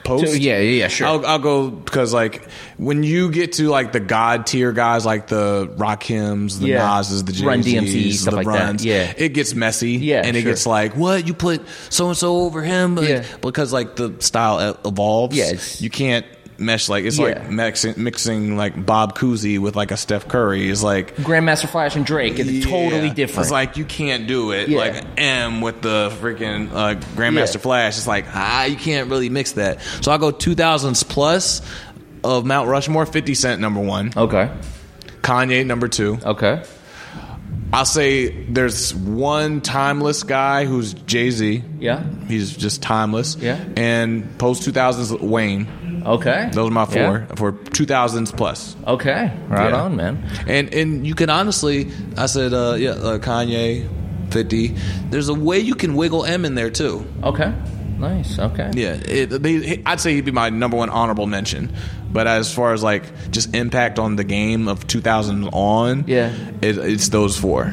post. 0.05 0.27
So, 0.27 0.33
yeah, 0.33 0.59
yeah, 0.59 0.83
yeah, 0.83 0.89
sure. 0.89 1.07
I'll, 1.07 1.27
I'll 1.27 1.39
go 1.39 1.71
because 1.71 2.13
like 2.15 2.47
when 2.77 3.03
you 3.03 3.31
get 3.31 3.55
to 3.55 3.69
like 3.69 3.93
the 3.93 4.01
god 4.01 4.47
tier 4.47 4.73
guys, 4.73 5.05
like 5.05 5.27
the 5.27 5.67
Rakims, 5.77 6.61
the 6.61 6.69
Yeah. 6.69 6.79
Nas's, 6.79 7.25
the 7.25 7.33
Jay-Z's, 7.33 7.45
Run 7.45 7.63
DMC, 7.63 8.13
stuff 8.13 8.31
the 8.33 8.37
like 8.43 8.47
that. 8.47 8.85
Yeah. 8.85 9.13
it 9.17 9.31
gets 9.31 9.55
messy. 9.55 9.93
Yeah, 9.93 10.23
and 10.25 10.37
it 10.37 10.43
sure. 10.43 10.53
gets 10.53 10.67
like, 10.67 10.95
what 10.95 11.27
you 11.27 11.35
put 11.35 11.63
so 11.91 12.09
and 12.09 12.17
so 12.17 12.37
over 12.41 12.63
him? 12.63 12.95
But, 12.95 13.05
Yeah. 13.09 13.25
because 13.41 13.73
like 13.73 13.97
the 13.97 14.15
style 14.21 14.79
evolves. 14.85 15.37
Yeah, 15.37 15.53
you 15.83 15.91
can't 15.91 16.27
mesh 16.59 16.89
like 16.89 17.05
it's 17.05 17.19
Yeah. 17.19 17.25
like 17.27 17.51
mixing, 17.51 17.95
mixing 18.03 18.57
like 18.57 18.85
Bob 18.87 19.19
Cousy 19.19 19.59
with 19.59 19.77
like 19.77 19.91
a 19.91 19.97
Steph 19.97 20.29
Curry 20.29 20.69
is 20.69 20.83
like 20.83 21.17
Grandmaster 21.17 21.69
Flash 21.69 21.97
and 21.97 22.07
Drake. 22.07 22.39
It's 22.39 22.65
totally 22.67 23.11
different. 23.11 23.43
It's 23.47 23.51
like 23.51 23.77
you 23.77 23.85
can't 23.85 24.27
do 24.27 24.53
it 24.53 24.69
Yeah. 24.69 24.79
like 24.79 25.05
M 25.17 25.61
with 25.61 25.83
the 25.83 26.11
freaking 26.21 26.71
uh, 26.73 26.95
Grandmaster 27.17 27.55
Yeah. 27.57 27.61
Flash. 27.61 27.97
It's 27.99 28.07
like 28.07 28.27
ah, 28.33 28.65
you 28.65 28.77
can't 28.77 29.11
really 29.11 29.29
mix 29.29 29.53
that. 29.53 29.81
So 30.01 30.13
I 30.13 30.19
go 30.19 30.31
2000s 30.33 31.09
plus 31.09 31.61
of 32.23 32.45
Mount 32.47 32.69
Rushmore. 32.69 33.07
50 33.07 33.35
Cent 33.35 33.61
number 33.61 33.81
one, 33.81 34.13
okay. 34.17 34.51
Kanye 35.23 35.65
number 35.67 35.89
two, 35.89 36.19
Okay. 36.25 36.63
I'll 37.73 37.85
say 37.85 38.29
there's 38.45 38.95
one 38.95 39.61
timeless 39.61 40.23
guy 40.23 40.65
who's 40.65 40.95
Jay 40.95 41.31
Z. 41.31 41.65
Yeah. 41.81 42.05
He's 42.29 42.57
just 42.57 42.83
timeless. 42.83 43.35
Yeah. 43.37 43.59
And 43.77 44.39
post 44.39 44.63
2000s 44.63 45.21
Wayne. 45.21 45.67
Okay. 46.05 46.51
Those 46.53 46.69
are 46.69 46.73
my 46.73 46.85
four 46.87 47.27
Yeah. 47.29 47.35
for 47.37 47.53
2000s 47.53 48.31
plus. 48.37 48.77
Okay. 48.87 49.33
Right 49.49 49.71
Yeah. 49.71 49.81
on, 49.83 49.97
man. 49.97 50.23
And 50.47 50.73
and 50.75 51.07
you 51.07 51.15
can 51.15 51.31
honestly, 51.31 51.91
I 52.17 52.27
said, 52.27 52.53
uh, 52.53 52.75
yeah, 52.79 52.91
uh, 52.91 53.19
Kanye, 53.19 53.87
50. 54.31 54.75
There's 55.11 55.29
a 55.29 55.35
way 55.35 55.59
you 55.61 55.75
can 55.75 55.95
wiggle 55.95 56.25
M 56.25 56.45
in 56.45 56.55
there 56.55 56.71
too. 56.71 57.05
Okay. 57.23 57.53
Nice. 57.99 58.39
Okay. 58.39 58.71
Yeah, 58.75 58.95
it, 58.95 59.27
they, 59.43 59.81
I'd 59.87 60.01
say 60.01 60.15
he'd 60.15 60.25
be 60.25 60.33
my 60.33 60.51
number 60.51 60.77
one 60.77 60.91
honorable 60.91 61.27
mention. 61.27 61.73
But 62.13 62.27
as 62.27 62.53
far 62.53 62.73
as 62.75 62.83
like 62.83 63.05
just 63.31 63.55
impact 63.55 63.99
on 63.99 64.17
the 64.17 64.25
game 64.25 64.69
of 64.69 64.87
2000 64.87 65.49
on, 65.53 66.05
Yeah. 66.07 66.33
it, 66.61 66.77
it's 66.79 67.09
those 67.09 67.37
four. 67.37 67.73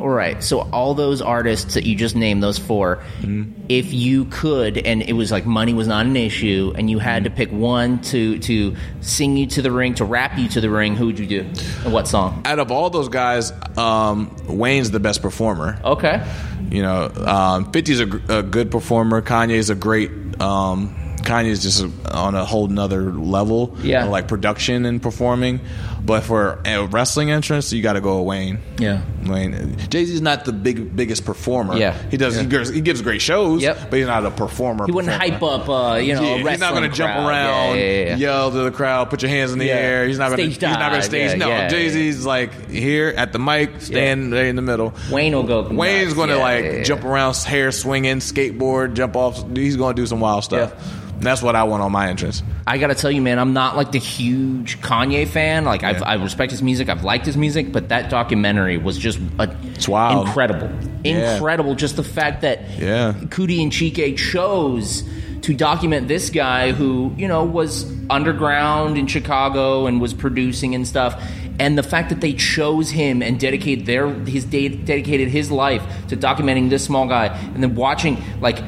All 0.00 0.08
right. 0.08 0.42
So 0.42 0.60
all 0.70 0.94
those 0.94 1.20
artists 1.22 1.74
that 1.74 1.84
you 1.84 1.96
just 1.96 2.16
named, 2.16 2.42
those 2.42 2.58
4 2.58 2.96
Mm-hmm. 3.20 3.52
if 3.68 3.92
you 3.92 4.24
could, 4.26 4.78
and 4.78 5.02
it 5.02 5.12
was 5.14 5.30
like 5.32 5.46
money 5.46 5.72
was 5.74 5.88
not 5.88 6.06
an 6.06 6.16
issue, 6.16 6.72
and 6.76 6.90
you 6.90 6.98
had 6.98 7.24
to 7.24 7.30
pick 7.30 7.50
one 7.50 8.00
to 8.02 8.38
to 8.40 8.76
sing 9.00 9.36
you 9.36 9.46
to 9.48 9.62
the 9.62 9.70
ring, 9.72 9.94
to 9.94 10.04
rap 10.04 10.38
you 10.38 10.48
to 10.50 10.60
the 10.60 10.70
ring, 10.70 10.94
who 10.96 11.06
would 11.06 11.18
you 11.18 11.26
do? 11.26 11.40
And 11.84 11.92
what 11.92 12.06
song? 12.08 12.42
Out 12.44 12.58
of 12.58 12.70
all 12.70 12.90
those 12.90 13.08
guys, 13.08 13.52
um, 13.78 14.34
Wayne's 14.48 14.90
the 14.90 15.00
best 15.00 15.22
performer. 15.22 15.78
Okay. 15.84 16.24
You 16.70 16.82
know, 16.82 17.04
um, 17.26 17.70
50's 17.72 18.00
a, 18.00 18.38
a 18.38 18.42
good 18.42 18.70
performer. 18.70 19.22
Kanye's 19.22 19.70
a 19.70 19.74
great. 19.74 20.10
Um, 20.40 20.94
Kanye's 21.22 21.62
just 21.62 21.84
on 22.12 22.34
a 22.36 22.44
whole 22.44 22.68
nother 22.68 23.10
level, 23.12 23.76
Yeah. 23.82 24.04
of, 24.04 24.10
like 24.10 24.28
production 24.28 24.84
and 24.86 25.02
performing. 25.02 25.60
But 26.06 26.22
for 26.22 26.60
a 26.64 26.86
wrestling 26.86 27.32
entrance, 27.32 27.72
you 27.72 27.82
got 27.82 27.94
to 27.94 28.00
go 28.00 28.22
Wayne. 28.22 28.60
Yeah. 28.78 29.02
Wayne, 29.26 29.76
Jay 29.90 30.04
Z's 30.04 30.20
not 30.20 30.44
the 30.44 30.52
big 30.52 30.94
biggest 30.94 31.24
performer. 31.24 31.76
Yeah. 31.76 31.98
he 32.10 32.16
does. 32.16 32.36
He, 32.38 32.46
gives, 32.46 32.68
he 32.70 32.80
gives 32.80 33.02
great 33.02 33.20
shows. 33.20 33.60
Yep. 33.60 33.90
but 33.90 33.96
he's 33.98 34.06
not 34.06 34.24
a 34.24 34.30
performer. 34.30 34.86
He 34.86 34.92
wouldn't 34.92 35.12
performer. 35.12 35.34
hype 35.34 35.42
up, 35.42 35.68
uh, 35.68 35.96
you 35.96 36.14
know, 36.14 36.36
Yeah, 36.36 36.48
he's 36.50 36.60
not 36.60 36.74
going 36.74 36.88
to 36.88 36.96
jump 36.96 37.12
around, 37.16 37.76
Yeah, 37.76 37.82
yeah, 37.82 38.04
yeah. 38.10 38.16
yell 38.18 38.52
to 38.52 38.58
the 38.58 38.70
crowd, 38.70 39.10
put 39.10 39.20
your 39.22 39.30
hands 39.30 39.52
in 39.52 39.58
the 39.58 39.66
Yeah. 39.66 39.74
air. 39.74 40.06
He's 40.06 40.18
not 40.18 40.28
going 40.28 40.36
to. 40.38 40.44
Stage 40.44 40.54
He's 40.54 40.78
not 40.78 40.90
going 40.90 41.00
to 41.00 41.06
stage. 41.06 41.30
yeah, 41.32 41.36
no, 41.36 41.48
yeah, 41.48 41.68
Jay 41.68 41.88
Z's 41.88 42.24
like 42.24 42.70
here 42.70 43.08
at 43.16 43.32
the 43.32 43.40
mic, 43.40 43.80
stand 43.80 44.32
there 44.32 44.46
in 44.46 44.54
the 44.54 44.62
middle. 44.62 44.94
Wayne 45.10 45.34
will 45.34 45.42
go. 45.42 45.62
Wayne's 45.68 46.14
going 46.14 46.28
to 46.28 46.36
Yeah, 46.36 46.40
like 46.42 46.64
yeah, 46.64 46.70
yeah. 46.72 46.82
jump 46.84 47.02
around, 47.04 47.36
hair 47.38 47.72
swinging, 47.72 48.18
skateboard, 48.18 48.94
jump 48.94 49.16
off. 49.16 49.42
He's 49.56 49.76
going 49.76 49.96
to 49.96 50.00
do 50.02 50.06
some 50.06 50.20
wild 50.20 50.44
stuff. 50.44 50.72
Yeah. 50.76 50.92
That's 51.18 51.40
what 51.42 51.56
I 51.56 51.64
want 51.64 51.82
on 51.82 51.90
my 51.92 52.08
entrance. 52.10 52.42
I 52.66 52.76
gotta 52.76 52.94
tell 52.94 53.10
you, 53.10 53.22
man, 53.22 53.38
I'm 53.38 53.54
not 53.54 53.74
like 53.74 53.90
the 53.90 53.98
huge 53.98 54.82
Kanye 54.82 55.26
fan. 55.26 55.64
Like, 55.64 55.80
Yeah. 55.80 55.90
I 55.90 55.94
respect 56.22 56.50
his 56.52 56.62
music, 56.62 56.88
I've 56.88 57.04
liked 57.04 57.26
his 57.26 57.36
music, 57.36 57.72
but 57.72 57.88
that 57.90 58.10
documentary 58.10 58.78
was 58.78 58.96
just 58.98 59.18
a, 59.38 59.48
It's 59.74 59.88
wild. 59.88 60.26
incredible, 60.26 60.70
Yeah. 61.04 61.34
incredible. 61.34 61.74
Just 61.74 61.96
the 61.96 62.02
fact 62.04 62.42
that 62.42 62.62
Yeah. 62.78 63.12
Coodie 63.28 63.62
and 63.62 63.70
Chike 63.72 64.16
chose 64.16 65.04
to 65.42 65.54
document 65.54 66.08
this 66.08 66.30
guy 66.30 66.72
who 66.72 67.12
you 67.16 67.28
know 67.28 67.44
was 67.44 67.86
underground 68.10 68.98
in 68.98 69.06
Chicago 69.06 69.86
and 69.86 70.00
was 70.00 70.12
producing 70.12 70.74
and 70.74 70.86
stuff. 70.86 71.20
And 71.58 71.78
the 71.78 71.82
fact 71.82 72.10
that 72.10 72.20
they 72.20 72.32
chose 72.34 72.90
him 72.90 73.22
and 73.22 73.38
dedicated 73.40 73.86
their 73.86 74.12
his 74.24 74.44
de- 74.44 74.68
dedicated 74.68 75.28
his 75.28 75.50
life 75.50 75.82
to 76.08 76.16
documenting 76.16 76.68
this 76.68 76.82
small 76.84 77.06
guy, 77.06 77.26
and 77.54 77.62
then 77.62 77.74
watching 77.74 78.18
like 78.40 78.58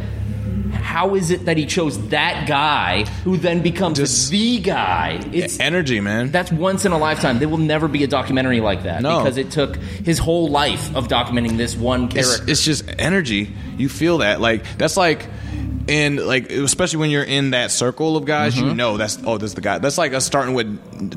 how 0.98 1.14
is 1.14 1.30
it 1.30 1.44
that 1.44 1.56
he 1.56 1.64
chose 1.64 1.96
that 2.08 2.48
guy 2.48 3.04
who 3.22 3.36
then 3.36 3.62
becomes 3.62 3.98
Just- 3.98 4.32
the 4.32 4.58
guy? 4.58 5.20
It's 5.32 5.60
Energy, 5.60 6.00
man. 6.00 6.32
that's 6.32 6.50
once 6.50 6.84
in 6.84 6.90
a 6.90 6.98
lifetime. 6.98 7.38
There 7.38 7.48
will 7.48 7.56
never 7.74 7.86
be 7.86 8.02
a 8.02 8.08
documentary 8.08 8.60
like 8.60 8.82
that 8.82 9.00
No. 9.02 9.18
because 9.18 9.36
it 9.36 9.52
took 9.52 9.76
his 9.76 10.18
whole 10.18 10.48
life 10.48 10.92
of 10.96 11.06
documenting 11.06 11.56
this 11.56 11.76
one 11.76 12.06
it's, 12.06 12.14
character. 12.14 12.50
it's 12.50 12.64
just 12.64 12.84
energy. 12.98 13.54
You 13.76 13.88
feel 13.88 14.18
that. 14.18 14.40
Like 14.40 14.64
that's 14.76 14.96
like 14.96 15.24
and 15.88 16.18
like 16.26 16.50
especially 16.52 16.98
when 16.98 17.10
you're 17.10 17.22
in 17.24 17.50
that 17.50 17.70
circle 17.70 18.16
of 18.16 18.24
guys, 18.24 18.54
Mm-hmm. 18.54 18.68
you 18.68 18.74
know 18.74 18.96
that's 18.96 19.18
oh 19.24 19.38
this 19.38 19.50
is 19.50 19.54
the 19.54 19.60
guy. 19.60 19.78
That's 19.78 19.98
like 19.98 20.12
us 20.12 20.24
starting 20.24 20.54
with 20.54 20.66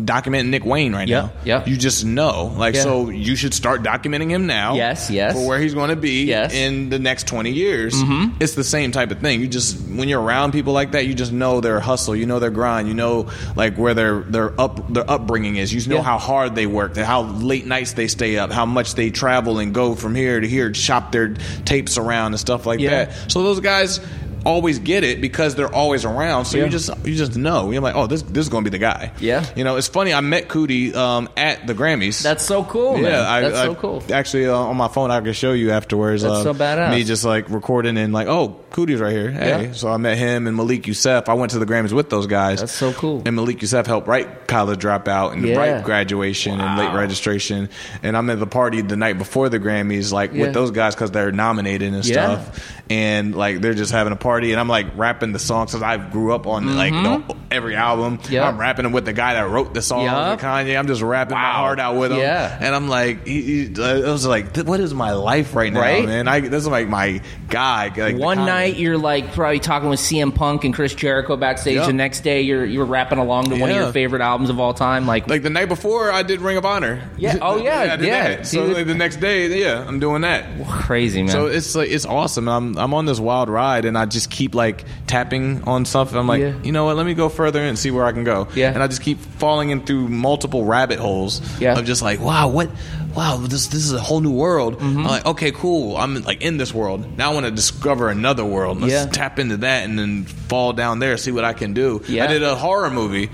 documenting 0.06 0.48
Nick 0.50 0.66
Wayne 0.66 0.94
right 0.94 1.08
Yeah, 1.08 1.22
now. 1.22 1.32
yeah. 1.44 1.66
You 1.66 1.78
just 1.78 2.06
know. 2.06 2.54
Like 2.58 2.76
Yeah. 2.76 2.84
so 2.84 3.10
you 3.10 3.36
should 3.36 3.54
start 3.54 3.84
documenting 3.84 4.30
him 4.30 4.48
now. 4.48 4.76
Yes, 4.76 5.10
yes. 5.10 5.34
For 5.34 5.48
where 5.48 5.60
he's 5.60 5.74
going 5.74 5.90
to 5.90 5.96
be 5.96 6.26
Yes. 6.26 6.54
in 6.54 6.90
the 6.90 7.00
next 7.00 7.28
20 7.28 7.52
years. 7.52 7.94
Mm-hmm. 7.94 8.38
It's 8.42 8.56
the 8.56 8.64
same 8.64 8.92
type 8.92 9.12
of 9.12 9.20
thing. 9.20 9.42
You 9.42 9.48
just 9.48 9.80
when 9.88 10.08
you're 10.10 10.22
around 10.22 10.52
people 10.52 10.74
like 10.74 10.92
that, 10.92 11.06
you 11.06 11.14
just 11.14 11.32
know 11.32 11.62
their 11.62 11.80
hustle, 11.80 12.16
you 12.16 12.26
know 12.26 12.40
their 12.40 12.50
grind, 12.52 12.88
you 12.88 12.94
know 12.94 13.28
like 13.56 13.76
where 13.78 13.94
their 13.94 14.22
their 14.22 14.60
up 14.60 14.92
their 14.94 15.10
upbringing 15.10 15.56
is. 15.58 15.74
You 15.74 15.82
know 15.90 15.98
Yeah. 15.98 16.04
how 16.04 16.18
hard 16.18 16.56
they 16.56 16.66
work, 16.68 16.96
how 16.98 17.24
late 17.24 17.66
nights 17.66 17.94
they 17.94 18.08
stay 18.08 18.38
up, 18.38 18.52
how 18.52 18.66
much 18.66 18.96
they 18.96 19.10
travel 19.10 19.60
and 19.60 19.74
go 19.74 19.96
from 19.96 20.16
here 20.16 20.40
to 20.40 20.48
here, 20.48 20.74
shop 20.74 21.12
their 21.12 21.34
tapes 21.66 21.98
around 21.98 22.34
and 22.34 22.40
stuff 22.40 22.66
like 22.66 22.80
Yeah. 22.80 23.06
that. 23.06 23.32
So 23.32 23.44
those 23.44 23.60
guys 23.60 24.00
always 24.46 24.80
get 24.80 25.04
it 25.04 25.22
because 25.22 25.56
they're 25.56 25.74
always 25.74 26.06
around. 26.06 26.46
So 26.46 26.58
Yeah. 26.58 26.66
you 26.66 26.70
just 26.70 26.90
you 27.06 27.16
just 27.16 27.36
know. 27.38 27.72
You're 27.72 27.82
like, 27.82 27.96
oh, 27.96 28.08
this 28.08 28.22
this 28.24 28.44
is 28.46 28.50
going 28.50 28.64
to 28.64 28.70
be 28.70 28.78
the 28.78 28.82
guy. 28.82 29.12
Yeah. 29.20 29.46
You 29.56 29.64
know, 29.64 29.76
it's 29.78 29.88
funny. 29.88 30.14
I 30.14 30.22
met 30.22 30.48
Coodie 30.48 30.94
um, 30.96 31.30
at 31.38 31.68
the 31.68 31.74
Grammys. 31.74 32.22
That's 32.24 32.44
so 32.44 32.64
cool, 32.64 32.94
man. 32.98 33.04
yeah, 33.04 33.30
I, 33.32 33.42
That's 33.42 33.58
I- 33.58 33.66
so 33.66 33.76
cool. 33.76 34.04
Actually, 34.12 34.48
uh, 34.48 34.56
on 34.56 34.78
my 34.78 34.88
phone, 34.88 35.12
I 35.12 35.22
can 35.22 35.34
show 35.34 35.52
you 35.54 35.72
afterwards. 35.72 36.24
That's 36.24 36.34
uh, 36.36 36.44
so 36.44 36.54
badass. 36.54 36.92
Me 36.92 37.04
just 37.04 37.24
like 37.24 37.50
recording 37.50 37.98
and 37.98 38.14
like, 38.14 38.28
oh, 38.28 38.60
Coodie's 38.72 39.00
right 39.02 39.12
here. 39.14 39.32
Hey, 39.32 39.66
Yeah. 39.68 39.72
so 39.74 39.90
I 39.90 39.98
met 39.98 40.18
him 40.18 40.48
and 40.48 40.56
Malik 40.56 40.88
Yusef. 40.88 41.28
I 41.30 41.34
went 41.34 41.52
to 41.52 41.60
the 41.60 41.66
Grammys 41.66 41.92
with 41.92 42.10
those 42.10 42.28
guys. 42.28 42.60
That's 42.60 42.72
so 42.74 42.94
cool. 42.94 43.22
And 43.26 43.36
Malik 43.36 43.62
Yusef 43.62 43.86
helped 43.86 44.08
write 44.08 44.48
College 44.48 44.80
Dropout 44.80 45.34
and 45.34 45.46
Yeah. 45.46 45.58
write 45.58 45.84
Graduation 45.84 46.60
and 46.60 46.80
Late 46.80 46.94
Registration. 46.96 47.70
And 48.04 48.16
I'm 48.18 48.30
at 48.30 48.40
the 48.40 48.48
party 48.48 48.82
the 48.82 48.96
night 48.96 49.18
before 49.18 49.50
the 49.50 49.60
Grammys, 49.60 50.12
like 50.12 50.34
Yeah. 50.34 50.46
with 50.46 50.54
those 50.54 50.72
guys 50.72 50.96
because 50.96 51.12
they're 51.12 51.32
nominated 51.32 51.94
and 51.94 52.06
Yeah. 52.06 52.14
stuff. 52.44 52.81
And 52.92 53.34
like 53.36 53.62
they're 53.62 53.74
just 53.74 53.92
having 53.92 54.12
a 54.12 54.18
party, 54.18 54.52
and 54.52 54.60
I'm 54.60 54.68
like 54.68 54.98
rapping 54.98 55.32
the 55.32 55.40
songs 55.40 55.72
because 55.72 55.82
I 55.84 55.98
grew 55.98 56.34
up 56.34 56.46
on 56.46 56.76
like 56.76 56.92
the, 56.92 57.36
every 57.50 57.76
album. 57.76 58.18
Mm-hmm. 58.18 58.34
Yep. 58.34 58.44
I'm 58.46 58.58
rapping 58.60 58.84
them 58.84 58.92
with 58.92 59.06
the 59.06 59.14
guy 59.14 59.36
that 59.36 59.50
wrote 59.50 59.74
the 59.74 59.82
song, 59.82 60.04
with 60.04 60.40
Kanye. 60.42 60.78
I'm 60.78 60.88
just 60.88 61.02
rapping 61.02 61.36
my 61.36 61.52
heart 61.52 61.80
out 61.80 61.96
with 61.98 62.12
him. 62.12 62.20
Yeah. 62.20 62.58
And 62.60 62.76
I'm 62.76 62.90
like, 62.90 63.26
he, 63.26 63.68
he, 63.68 63.84
I 63.84 64.12
was 64.12 64.26
like, 64.26 64.58
what 64.58 64.80
is 64.80 64.94
my 64.94 65.14
life 65.14 65.56
right 65.56 65.72
now, 65.72 65.80
Right? 65.80 66.06
man? 66.06 66.28
I, 66.28 66.42
this 66.42 66.64
is 66.64 66.68
like 66.68 66.88
my 66.90 67.22
guy. 67.48 67.94
Like 67.96 68.18
One 68.18 68.40
night 68.40 68.76
you're 68.78 68.98
like 68.98 69.32
probably 69.34 69.60
talking 69.60 69.90
with 69.90 70.00
CM 70.00 70.34
Punk 70.34 70.64
and 70.64 70.74
Chris 70.74 70.94
Jericho 70.94 71.38
backstage. 71.38 71.76
Yeah. 71.76 71.86
The 71.88 71.94
next 71.94 72.22
day 72.22 72.42
you're 72.42 72.66
you're 72.66 72.86
rapping 72.86 73.20
along 73.20 73.46
to 73.52 73.58
one 73.58 73.70
of 73.70 73.76
your 73.76 73.92
favorite 73.94 74.22
albums 74.22 74.50
of 74.50 74.60
all 74.60 74.74
time. 74.74 75.08
Like, 75.08 75.28
Like 75.30 75.44
the 75.44 75.50
night 75.50 75.70
before, 75.70 76.12
I 76.12 76.24
did 76.24 76.42
Ring 76.42 76.58
of 76.58 76.66
Honor. 76.66 77.10
Yeah. 77.18 77.38
Oh, 77.42 77.58
yeah. 77.58 77.96
Did 77.96 78.06
Yeah. 78.06 78.42
So 78.44 78.66
like, 78.66 78.86
the 78.88 78.94
next 78.96 79.18
day, 79.18 79.60
yeah, 79.60 79.86
I'm 79.88 80.00
doing 80.00 80.22
that. 80.22 80.46
crazy 80.68 81.24
man. 81.24 81.32
So 81.32 81.46
it's 81.48 81.76
like 81.76 81.90
it's 81.90 82.06
awesome. 82.06 82.48
I'm 82.48 82.78
I'm 82.82 82.94
on 82.94 83.06
this 83.06 83.20
wild 83.20 83.50
ride, 83.50 83.86
and 83.86 83.98
I 83.98 84.06
just 84.06 84.30
keep 84.30 84.56
like 84.56 84.86
tapping 85.08 85.64
on 85.64 85.86
stuff. 85.86 86.14
I'm 86.14 86.28
like, 86.28 86.42
Yeah. 86.42 86.54
you 86.64 86.72
know 86.72 86.86
what? 86.86 86.96
Let 86.98 87.06
me 87.06 87.14
go 87.14 87.30
further 87.30 87.62
and 87.62 87.78
see 87.78 87.92
where 87.92 88.06
I 88.06 88.12
can 88.12 88.24
go. 88.24 88.48
Yeah. 88.56 88.74
And 88.74 88.82
I 88.82 88.88
just 88.88 89.02
keep 89.02 89.20
falling 89.20 89.70
in 89.70 89.86
through 89.86 90.08
multiple 90.10 90.66
rabbit 90.66 91.00
holes. 91.00 91.42
Yeah. 91.60 91.78
Of 91.78 91.86
just 91.86 92.02
like, 92.02 92.20
wow, 92.20 92.48
what? 92.50 92.70
Wow, 93.16 93.38
this 93.38 93.68
this 93.68 93.84
is 93.84 93.92
a 93.94 94.00
whole 94.00 94.22
new 94.22 94.32
world. 94.32 94.76
Mm-hmm. 94.80 94.98
I'm 95.00 95.04
like, 95.04 95.26
okay, 95.26 95.52
cool. 95.52 95.98
I'm 95.98 96.22
like 96.24 96.42
in 96.42 96.58
this 96.58 96.74
world 96.74 97.18
now. 97.18 97.32
I 97.32 97.34
want 97.34 97.46
to 97.46 97.52
discover 97.52 98.10
another 98.10 98.46
world. 98.46 98.80
Let's 98.80 98.94
Yeah. 98.94 99.06
tap 99.06 99.38
into 99.38 99.58
that 99.58 99.84
and 99.84 100.00
then 100.00 100.24
fall 100.24 100.72
down 100.74 101.00
there, 101.00 101.18
see 101.18 101.32
what 101.32 101.44
I 101.44 101.52
can 101.54 101.74
do. 101.74 102.02
Yeah. 102.08 102.24
I 102.24 102.28
did 102.28 102.42
a 102.42 102.56
horror 102.56 102.90
movie. 102.90 103.30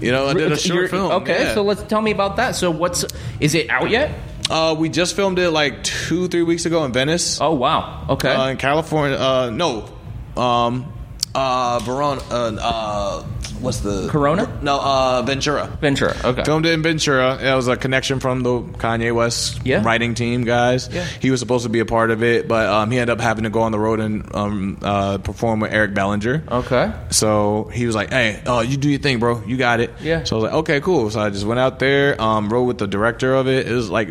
You 0.00 0.10
know, 0.10 0.26
I 0.26 0.34
did 0.34 0.50
a 0.50 0.56
short 0.58 0.76
You're- 0.76 0.88
film. 0.88 1.12
Okay, 1.22 1.44
yeah. 1.44 1.54
so 1.54 1.62
let's 1.62 1.82
tell 1.84 2.02
me 2.02 2.10
about 2.10 2.36
that. 2.36 2.56
So 2.56 2.70
what's 2.72 3.04
is 3.40 3.54
it 3.54 3.70
out 3.70 3.88
yet? 3.88 4.10
Uh, 4.52 4.74
we 4.74 4.88
just 4.90 5.16
filmed 5.16 5.38
it 5.38 5.50
like 5.50 5.82
two, 5.82 6.28
three 6.28 6.42
weeks 6.42 6.66
ago 6.66 6.84
in 6.84 6.92
Venice. 6.92 7.40
Oh 7.40 7.54
wow. 7.54 8.04
Okay. 8.10 8.32
Uh, 8.32 8.48
in 8.48 8.56
California. 8.58 9.16
Uh, 9.16 9.50
no. 9.50 9.88
Um, 10.36 10.92
uh, 11.34 11.78
Verona. 11.82 12.20
Uh, 12.30 12.56
uh, 12.60 13.22
what's 13.60 13.78
the 13.80 14.08
Corona? 14.08 14.58
No, 14.60 14.78
uh, 14.78 15.22
Ventura. 15.22 15.66
Ventura. 15.80 16.14
Okay. 16.24 16.44
Filmed 16.44 16.66
it 16.66 16.72
in 16.72 16.82
Ventura. 16.82 17.38
It 17.40 17.54
was 17.54 17.68
a 17.68 17.76
connection 17.76 18.20
from 18.20 18.42
the 18.42 18.60
Kanye 18.60 19.14
West 19.14 19.60
Yeah. 19.64 19.82
writing 19.82 20.14
team 20.14 20.44
guys. 20.44 20.88
Yeah. 20.92 21.04
He 21.04 21.30
was 21.30 21.40
supposed 21.40 21.62
to 21.64 21.70
be 21.70 21.78
a 21.80 21.86
part 21.86 22.10
of 22.10 22.22
it, 22.22 22.48
but 22.48 22.68
um, 22.68 22.90
he 22.90 22.98
ended 22.98 23.14
up 23.18 23.20
having 23.22 23.44
to 23.44 23.50
go 23.50 23.62
on 23.62 23.72
the 23.72 23.78
road 23.78 24.00
and 24.00 24.34
um, 24.34 24.78
uh, 24.82 25.18
perform 25.18 25.60
with 25.60 25.72
Eric 25.72 25.94
Bellinger. 25.94 26.44
Okay. 26.50 26.92
So 27.10 27.70
he 27.72 27.86
was 27.86 27.94
like, 27.94 28.10
"Hey, 28.10 28.42
oh, 28.46 28.60
you 28.60 28.76
do 28.76 28.90
your 28.90 28.98
thing, 29.00 29.18
bro. 29.18 29.42
You 29.46 29.56
got 29.56 29.80
it." 29.80 29.90
Yeah. 30.02 30.24
So 30.24 30.36
I 30.36 30.42
was 30.42 30.44
like, 30.50 30.58
"Okay, 30.60 30.80
cool." 30.82 31.08
So 31.10 31.20
I 31.20 31.30
just 31.30 31.46
went 31.46 31.60
out 31.60 31.78
there, 31.78 32.20
um, 32.20 32.50
rode 32.50 32.64
with 32.64 32.78
the 32.78 32.86
director 32.86 33.34
of 33.34 33.48
it. 33.48 33.66
It 33.66 33.72
was 33.72 33.88
like. 33.88 34.08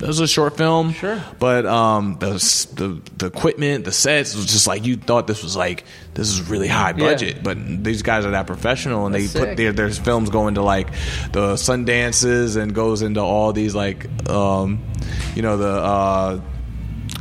It 0.00 0.06
was 0.06 0.20
a 0.20 0.28
short 0.28 0.56
film, 0.56 0.92
Sure. 0.92 1.20
but 1.40 1.66
um, 1.66 2.18
the, 2.20 2.34
the 2.76 3.00
the 3.16 3.26
equipment, 3.26 3.84
the 3.84 3.90
sets 3.90 4.36
was 4.36 4.46
just 4.46 4.68
like 4.68 4.86
you 4.86 4.96
thought 4.96 5.26
this 5.26 5.42
was 5.42 5.56
like 5.56 5.82
this 6.14 6.28
is 6.28 6.48
really 6.48 6.68
high 6.68 6.90
Yeah. 6.90 7.04
budget, 7.06 7.42
but 7.42 7.58
these 7.82 8.02
guys 8.02 8.24
are 8.24 8.30
that 8.30 8.46
professional 8.46 9.06
and 9.06 9.14
That's 9.14 9.32
they 9.32 9.40
put 9.40 9.56
their 9.56 9.72
their 9.72 9.90
films 9.90 10.30
go 10.30 10.46
into 10.46 10.62
like 10.62 10.92
the 11.32 11.54
Sundances 11.54 12.56
and 12.56 12.72
goes 12.74 13.02
into 13.02 13.20
all 13.20 13.52
these 13.52 13.74
like 13.74 14.06
um, 14.30 14.78
you 15.34 15.42
know 15.42 15.56
the 15.56 15.68
uh, 15.68 16.40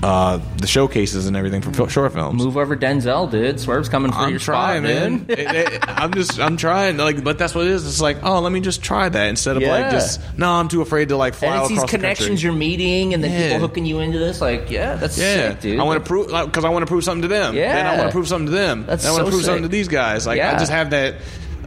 uh, 0.03 0.39
the 0.57 0.67
showcases 0.67 1.25
and 1.27 1.35
everything 1.35 1.61
for 1.61 1.71
fil- 1.73 1.87
short 1.87 2.13
films. 2.13 2.43
Move 2.43 2.57
over 2.57 2.75
Denzel, 2.77 3.29
dude. 3.31 3.59
Swerve's 3.59 3.89
coming 3.89 4.11
for 4.11 4.19
I'm 4.19 4.29
your 4.29 4.39
trying, 4.39 4.83
spot, 4.83 4.93
man. 4.93 5.17
dude. 5.25 5.39
It- 5.39 5.55
it- 5.73 5.83
I'm 5.87 6.13
just, 6.13 6.39
I'm 6.39 6.57
trying. 6.57 6.97
Like, 6.97 7.23
but 7.23 7.37
that's 7.37 7.55
what 7.55 7.65
it 7.65 7.71
is. 7.71 7.87
It's 7.87 8.01
like, 8.01 8.17
oh, 8.23 8.39
let 8.41 8.51
me 8.51 8.59
just 8.59 8.83
try 8.83 9.09
that 9.09 9.27
instead 9.29 9.55
of 9.57 9.63
Yeah. 9.63 9.71
like 9.71 9.91
just, 9.91 10.21
no, 10.37 10.51
I'm 10.51 10.67
too 10.67 10.81
afraid 10.81 11.09
to 11.09 11.17
like 11.17 11.33
fly 11.33 11.49
And 11.49 11.59
it's 11.61 11.69
these 11.69 11.77
across 11.79 11.91
the 11.91 11.97
connections 11.97 12.43
you're 12.43 12.53
meeting, 12.53 13.13
and 13.13 13.23
then 13.23 13.31
Yeah. 13.31 13.53
people 13.53 13.67
hooking 13.67 13.85
you 13.85 13.99
into 13.99 14.19
this. 14.19 14.39
Like, 14.41 14.69
yeah, 14.69 14.95
that's 14.95 15.17
Yeah, 15.17 15.49
sick, 15.51 15.61
dude. 15.61 15.79
I 15.79 15.83
want 15.83 16.03
to 16.03 16.07
prove 16.07 16.27
because 16.27 16.63
I 16.65 16.69
want 16.69 16.83
to 16.83 16.87
prove 16.87 17.03
something 17.03 17.23
to 17.23 17.27
them. 17.27 17.55
Yeah. 17.55 17.73
then 17.73 17.85
I 17.87 17.97
want 17.97 18.09
to 18.09 18.11
prove 18.11 18.27
something 18.27 18.47
to 18.47 18.51
them. 18.51 18.85
That's 18.85 19.03
then 19.03 19.11
I 19.11 19.15
want 19.15 19.21
so 19.21 19.25
to 19.25 19.31
prove 19.31 19.45
something 19.45 19.63
sick. 19.63 19.71
to 19.71 19.75
these 19.77 19.87
guys. 19.87 20.27
Like 20.27 20.37
Yeah. 20.37 20.55
I 20.55 20.59
just 20.59 20.71
have 20.71 20.91
that. 20.91 21.15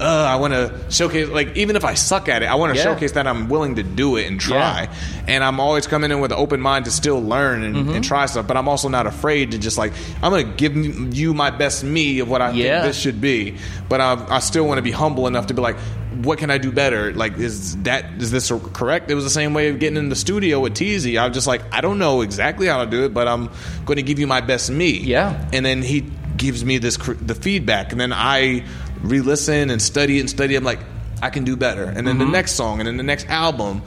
Uh, 0.01 0.05
I 0.29 0.37
want 0.37 0.55
to 0.55 0.75
showcase. 0.91 1.29
Like 1.29 1.57
even 1.57 1.77
if 1.77 1.85
I 1.85 1.95
suck 1.95 2.29
at 2.29 2.43
it, 2.43 2.47
I 2.47 2.55
want 2.55 2.73
to 2.73 2.79
Yeah. 2.79 2.85
showcase 2.85 3.13
that 3.13 3.27
I'm 3.27 3.49
willing 3.49 3.77
to 3.77 3.83
do 3.83 4.17
it 4.17 4.27
and 4.27 4.41
try. 4.41 4.89
And 5.29 5.45
I'm 5.45 5.61
always 5.61 5.87
coming 5.87 6.11
in 6.11 6.21
with 6.21 6.33
an 6.33 6.39
open 6.39 6.61
mind 6.61 6.87
to 6.87 6.91
still 6.91 7.23
learn 7.23 7.63
and, 7.63 7.77
Mm-hmm. 7.77 7.91
and 7.97 8.05
try 8.05 8.27
stuff. 8.27 8.47
But 8.47 8.57
I'm 8.57 8.69
also 8.69 8.89
not 8.89 9.07
afraid 9.07 9.51
to 9.53 9.59
just 9.59 9.77
like 9.79 9.93
I'm 10.23 10.31
going 10.33 10.47
to 10.47 10.53
give 10.55 10.75
you 11.17 11.35
my 11.35 11.51
best 11.51 11.85
me 11.85 12.21
of 12.21 12.29
what 12.31 12.41
I 12.43 12.51
Yeah. 12.53 12.81
think 12.81 12.85
this 12.95 12.99
should 12.99 13.21
be. 13.21 13.57
But 13.89 14.01
I, 14.01 14.25
I 14.29 14.39
still 14.41 14.67
want 14.67 14.79
to 14.79 14.83
be 14.83 14.91
humble 14.93 15.27
enough 15.27 15.49
to 15.49 15.55
be 15.55 15.61
like. 15.63 15.77
What 16.25 16.39
can 16.39 16.51
I 16.51 16.59
do 16.59 16.71
better? 16.73 17.15
Like, 17.15 17.39
is 17.39 17.77
that 17.85 18.05
is 18.19 18.31
this 18.33 18.51
correct? 18.75 19.11
It 19.11 19.15
was 19.15 19.23
the 19.25 19.31
same 19.31 19.55
way 19.55 19.69
of 19.69 19.79
getting 19.79 19.97
in 19.97 20.09
the 20.11 20.17
studio 20.17 20.59
with 20.61 20.75
Teasy. 20.75 21.19
I 21.19 21.27
was 21.27 21.35
just 21.35 21.47
like, 21.47 21.63
I 21.73 21.81
don't 21.81 21.99
know 21.99 22.21
exactly 22.21 22.67
how 22.67 22.85
to 22.85 22.91
do 22.91 23.05
it, 23.05 23.15
but 23.15 23.27
I'm 23.29 23.49
going 23.87 23.97
to 23.97 24.03
give 24.03 24.19
you 24.19 24.27
my 24.27 24.41
best 24.43 24.71
me. 24.71 24.91
Yeah. 24.99 25.43
And 25.53 25.65
then 25.65 25.81
he 25.83 26.05
gives 26.37 26.63
me 26.65 26.77
this 26.79 26.97
the 26.97 27.35
feedback, 27.37 27.93
and 27.93 28.01
then 28.01 28.13
I 28.13 28.65
re-listen 29.03 29.71
and 29.71 29.81
study 29.81 30.19
it 30.19 30.21
and 30.21 30.31
study. 30.31 30.55
I'm 30.57 30.65
like, 30.65 30.81
I 31.23 31.31
can 31.31 31.45
do 31.45 31.57
better. 31.57 31.85
And 31.85 32.07
then 32.07 32.17
Mm-hmm. 32.17 32.19
the 32.27 32.31
next 32.33 32.53
song, 32.53 32.81
and 32.81 32.87
then 32.87 32.97
the 32.97 33.03
next 33.03 33.29
album, 33.29 33.83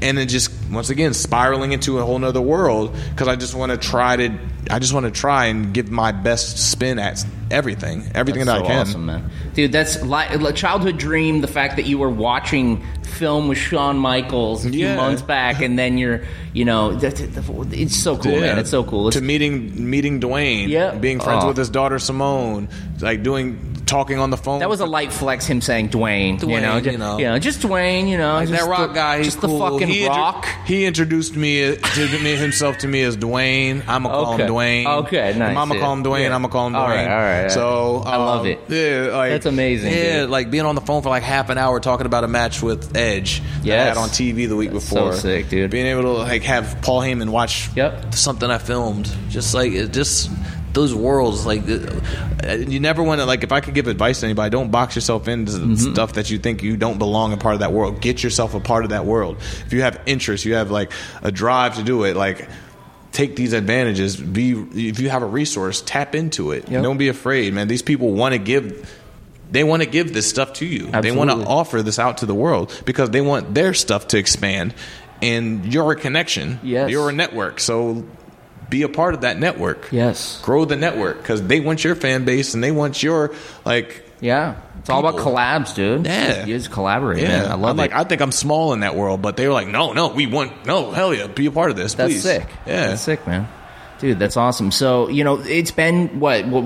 and 0.00 0.16
then 0.16 0.28
just 0.28 0.50
once 0.70 0.90
again 0.90 1.12
spiraling 1.12 1.72
into 1.72 1.98
a 1.98 2.04
whole 2.04 2.18
nother 2.18 2.40
world 2.40 2.94
because 3.10 3.26
I 3.28 3.34
just 3.36 3.54
want 3.54 3.72
to 3.72 3.78
try 3.78 4.16
to. 4.16 4.38
I 4.70 4.78
just 4.80 4.92
want 4.92 5.06
to 5.06 5.10
try 5.10 5.46
and 5.46 5.72
give 5.72 5.90
my 5.90 6.12
best 6.12 6.58
spin 6.70 6.98
at 6.98 7.24
everything, 7.50 8.04
everything 8.14 8.44
That's 8.44 8.60
that 8.60 8.66
so 8.66 8.72
I 8.72 8.74
can. 8.76 8.86
awesome, 8.86 9.06
man. 9.06 9.30
Dude, 9.54 9.72
that's 9.72 10.02
like 10.04 10.30
a 10.30 10.52
childhood 10.52 10.98
dream. 10.98 11.40
The 11.40 11.46
fact 11.48 11.76
that 11.76 11.86
you 11.86 11.96
were 11.96 12.10
watching 12.10 12.84
film 13.02 13.48
with 13.48 13.56
Shawn 13.56 13.98
Michaels 13.98 14.66
a 14.66 14.70
few 14.70 14.84
Yeah. 14.86 14.96
months 14.96 15.22
back, 15.22 15.62
and 15.62 15.78
then 15.78 15.96
you're, 15.96 16.20
you 16.52 16.66
know, 16.66 16.98
it's 17.02 17.96
so 17.96 18.18
cool, 18.18 18.32
Yeah. 18.32 18.40
man. 18.40 18.58
It's 18.58 18.68
so 18.70 18.84
cool. 18.84 19.08
It's, 19.08 19.16
to 19.16 19.22
meeting 19.22 19.88
meeting 19.90 20.20
Dwayne, 20.20 20.68
Yeah. 20.68 20.94
being 20.94 21.18
friends 21.18 21.44
Oh. 21.44 21.48
with 21.48 21.56
his 21.56 21.70
daughter 21.70 21.98
Simone, 21.98 22.68
like 23.00 23.22
doing 23.22 23.58
talking 23.88 24.18
on 24.18 24.30
the 24.30 24.36
phone. 24.36 24.60
that 24.60 24.68
was 24.68 24.80
a 24.80 24.86
light 24.86 25.12
flex. 25.12 25.46
Him 25.46 25.60
saying 25.60 25.88
Dwayne, 25.88 26.40
you 26.40 26.46
Dwayne, 26.46 26.62
know, 26.62 26.76
you 26.76 26.82
just, 26.82 26.98
know. 26.98 27.18
yeah, 27.18 27.38
just 27.38 27.60
Dwayne, 27.60 28.08
you 28.08 28.18
know, 28.18 28.34
Like 28.34 28.48
just 28.48 28.60
that 28.60 28.68
rock 28.70 28.88
the, 28.90 28.94
guy, 28.94 29.16
he's 29.18 29.26
just 29.28 29.38
cool. 29.38 29.58
the 29.58 29.70
fucking 29.70 29.88
he 29.88 30.06
rock. 30.06 30.46
he 30.66 30.84
introduced 30.84 31.34
me 31.36 31.76
to 31.76 32.18
me 32.22 32.36
himself 32.36 32.78
to 32.78 32.88
me 32.88 33.02
as 33.02 33.16
Dwayne. 33.16 33.82
I'm 33.88 34.02
gonna 34.04 34.08
call 34.10 34.34
Okay. 34.34 34.42
him 34.44 34.50
Dwayne. 34.50 34.86
Okay, 35.04 35.34
nice, 35.38 35.48
I'm 35.48 35.54
gonna 35.54 35.74
yeah. 35.74 35.80
call 35.80 35.92
him 35.94 36.04
Dwayne. 36.04 36.20
Yeah. 36.28 36.34
I'm 36.34 36.42
gonna 36.42 36.48
call 36.52 36.66
him 36.68 36.72
Dwayne. 36.74 36.78
All 36.78 36.88
right, 36.88 37.08
all 37.08 37.42
right, 37.42 37.50
So 37.50 38.02
I 38.04 38.16
love 38.16 38.40
um, 38.42 38.46
it. 38.46 38.60
Yeah, 38.68 39.16
like 39.16 39.30
That's 39.32 39.46
amazing, 39.46 39.92
Yeah, 39.92 40.20
dude. 40.20 40.30
like 40.30 40.50
being 40.50 40.66
on 40.66 40.74
the 40.74 40.80
phone 40.82 41.02
for 41.02 41.08
like 41.08 41.22
half 41.22 41.48
an 41.50 41.58
hour 41.58 41.80
talking 41.80 42.06
about 42.06 42.24
a 42.24 42.28
match 42.28 42.62
with 42.62 42.96
Edge. 42.96 43.42
that 43.64 43.78
I 43.80 43.84
had 43.84 43.96
on 43.96 44.08
TV 44.10 44.48
the 44.48 44.56
week 44.56 44.70
That's 44.72 44.88
before. 44.88 45.12
so 45.14 45.18
sick, 45.20 45.48
dude. 45.48 45.70
Being 45.70 45.86
able 45.86 46.02
to 46.02 46.12
like 46.12 46.42
have 46.42 46.78
Paul 46.82 47.00
Heyman 47.00 47.30
watch 47.30 47.70
Yep. 47.74 48.14
something 48.14 48.50
I 48.50 48.58
filmed, 48.58 49.10
just 49.30 49.54
like 49.54 49.72
it 49.72 49.92
just. 49.92 50.30
Those 50.72 50.94
worlds, 50.94 51.46
like 51.46 51.62
uh, 51.68 52.52
you 52.52 52.78
never 52.78 53.02
want 53.02 53.20
to. 53.20 53.24
Like, 53.26 53.42
if 53.42 53.52
I 53.52 53.60
could 53.60 53.74
give 53.74 53.86
advice 53.88 54.20
to 54.20 54.26
anybody, 54.26 54.50
don't 54.50 54.70
box 54.70 54.94
yourself 54.94 55.26
into 55.28 55.52
Mm-hmm. 55.52 55.92
stuff 55.92 56.12
that 56.14 56.30
you 56.30 56.38
think 56.38 56.62
you 56.62 56.76
don't 56.76 56.98
belong 56.98 57.32
a 57.32 57.36
part 57.36 57.54
of 57.54 57.60
that 57.60 57.72
world. 57.72 58.00
Get 58.00 58.22
yourself 58.22 58.54
a 58.54 58.60
part 58.60 58.84
of 58.84 58.90
that 58.90 59.04
world. 59.06 59.38
If 59.66 59.72
you 59.72 59.82
have 59.82 60.00
interest, 60.06 60.44
you 60.44 60.54
have 60.54 60.70
like 60.70 60.92
a 61.22 61.32
drive 61.32 61.76
to 61.76 61.82
do 61.82 62.04
it. 62.04 62.16
Like, 62.16 62.48
take 63.12 63.34
these 63.34 63.52
advantages. 63.54 64.16
Be 64.16 64.52
if 64.52 65.00
you 65.00 65.08
have 65.10 65.22
a 65.22 65.26
resource, 65.26 65.80
tap 65.84 66.14
into 66.14 66.52
it. 66.52 66.68
Yep. 66.68 66.82
Don't 66.82 66.98
be 66.98 67.08
afraid, 67.08 67.54
man. 67.54 67.66
These 67.66 67.82
people 67.82 68.12
want 68.12 68.34
to 68.34 68.38
give. 68.38 68.94
They 69.50 69.64
want 69.64 69.82
to 69.82 69.88
give 69.88 70.12
this 70.12 70.28
stuff 70.28 70.52
to 70.54 70.66
you. 70.66 70.88
They 70.88 71.10
want 71.10 71.30
to 71.30 71.36
offer 71.38 71.82
this 71.82 71.98
out 71.98 72.18
to 72.18 72.26
the 72.26 72.34
world 72.34 72.82
because 72.84 73.08
they 73.10 73.22
want 73.22 73.54
their 73.54 73.72
stuff 73.72 74.08
to 74.08 74.18
expand. 74.18 74.74
And 75.22 75.72
you're 75.72 75.90
a 75.92 75.96
connection. 75.96 76.60
Yes. 76.62 76.90
You're 76.90 77.08
a 77.08 77.12
network. 77.14 77.58
So 77.58 78.04
be 78.68 78.82
a 78.82 78.88
part 78.88 79.14
of 79.14 79.22
that 79.22 79.38
network. 79.38 79.88
Yes. 79.90 80.40
Grow 80.42 80.64
the 80.64 80.76
network 80.76 81.18
because 81.18 81.42
they 81.46 81.60
want 81.60 81.82
your 81.84 81.94
fan 81.94 82.24
base 82.24 82.54
and 82.54 82.62
they 82.62 82.70
want 82.72 83.02
your 83.02 83.34
like. 83.64 84.04
Yeah, 84.20 84.56
it's 84.80 84.90
all 84.90 84.98
about 85.06 85.20
collabs, 85.20 85.76
dude. 85.76 86.04
Yeah. 86.04 86.44
you 86.44 86.56
just 86.58 86.72
collaborate, 86.72 87.22
Yeah, 87.22 87.42
man. 87.42 87.50
I 87.52 87.54
love 87.54 87.70
I'm 87.70 87.78
it. 87.78 87.82
like 87.82 87.92
I 87.92 88.02
think 88.02 88.20
I'm 88.20 88.32
small 88.32 88.72
in 88.72 88.80
that 88.80 88.96
world, 88.96 89.22
but 89.22 89.36
they 89.36 89.46
were 89.46 89.52
like, 89.54 89.68
no, 89.68 89.92
no, 89.92 90.08
we 90.08 90.26
want 90.26 90.66
no, 90.66 90.90
hell 90.90 91.14
yeah, 91.14 91.28
be 91.28 91.46
a 91.46 91.52
part 91.52 91.70
of 91.70 91.76
this. 91.76 91.94
That's 91.94 92.14
please. 92.14 92.22
sick. 92.24 92.48
Yeah, 92.66 92.88
that's 92.88 93.02
sick, 93.02 93.24
man. 93.28 93.46
Dude, 94.00 94.18
that's 94.18 94.36
awesome. 94.36 94.72
So 94.72 95.08
you 95.08 95.22
know, 95.22 95.38
it's 95.40 95.70
been 95.70 96.18
what 96.18 96.48
what, 96.48 96.64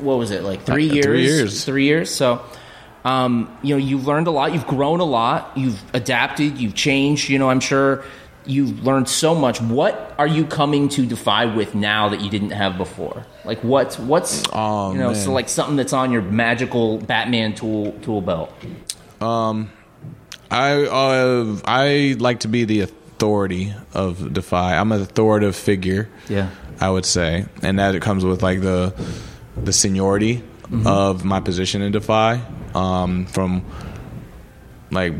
what 0.00 0.16
was 0.18 0.30
it 0.30 0.44
like 0.44 0.62
three 0.62 0.88
Uh, 0.88 0.94
years? 0.94 1.04
three 1.04 1.22
years. 1.24 1.64
Three 1.66 1.84
years. 1.84 2.10
So, 2.14 2.42
um, 3.04 3.54
you 3.62 3.74
know, 3.74 3.78
you've 3.78 4.06
learned 4.06 4.26
a 4.26 4.30
lot. 4.30 4.54
You've 4.54 4.66
grown 4.66 5.00
a 5.00 5.04
lot. 5.04 5.52
You've 5.56 5.78
adapted. 5.94 6.56
You've 6.56 6.74
changed. 6.74 7.28
You 7.28 7.38
know, 7.38 7.50
I'm 7.50 7.60
sure 7.60 8.02
you've 8.48 8.84
learned 8.84 9.08
so 9.08 9.34
much. 9.34 9.60
What 9.60 10.14
are 10.18 10.26
you 10.26 10.44
coming 10.46 10.88
to 10.90 11.06
Defy 11.06 11.44
with 11.46 11.74
now 11.74 12.08
that 12.08 12.20
you 12.20 12.30
didn't 12.30 12.50
have 12.50 12.76
before? 12.76 13.24
Like 13.44 13.62
what's 13.62 13.98
what's 13.98 14.42
Oh, 14.52 14.92
you 14.92 14.98
know, 14.98 15.12
man. 15.12 15.14
so 15.16 15.32
like 15.32 15.48
something 15.48 15.76
that's 15.76 15.92
on 15.92 16.10
your 16.10 16.22
magical 16.22 16.98
Batman 16.98 17.54
tool 17.54 17.92
tool 18.02 18.20
belt. 18.20 18.52
Um, 19.20 19.70
I 20.50 20.84
uh, 20.84 21.56
I 21.64 22.16
like 22.18 22.40
to 22.40 22.48
be 22.48 22.64
the 22.64 22.80
authority 22.80 23.74
of 23.94 24.32
Defy. 24.32 24.76
I'm 24.76 24.90
an 24.92 25.02
authoritative 25.02 25.54
figure. 25.56 26.08
Yeah. 26.28 26.50
I 26.80 26.88
would 26.90 27.04
say, 27.04 27.44
and 27.62 27.78
that 27.80 27.94
it 27.94 28.02
comes 28.02 28.24
with 28.24 28.42
like 28.42 28.60
the 28.60 28.94
the 29.62 29.72
seniority 29.72 30.42
Mm-hmm. 30.68 30.86
of 30.86 31.24
my 31.24 31.40
position 31.40 31.80
in 31.80 31.92
Defy. 31.92 32.42
Um, 32.74 33.24
from 33.24 33.64
like 34.90 35.14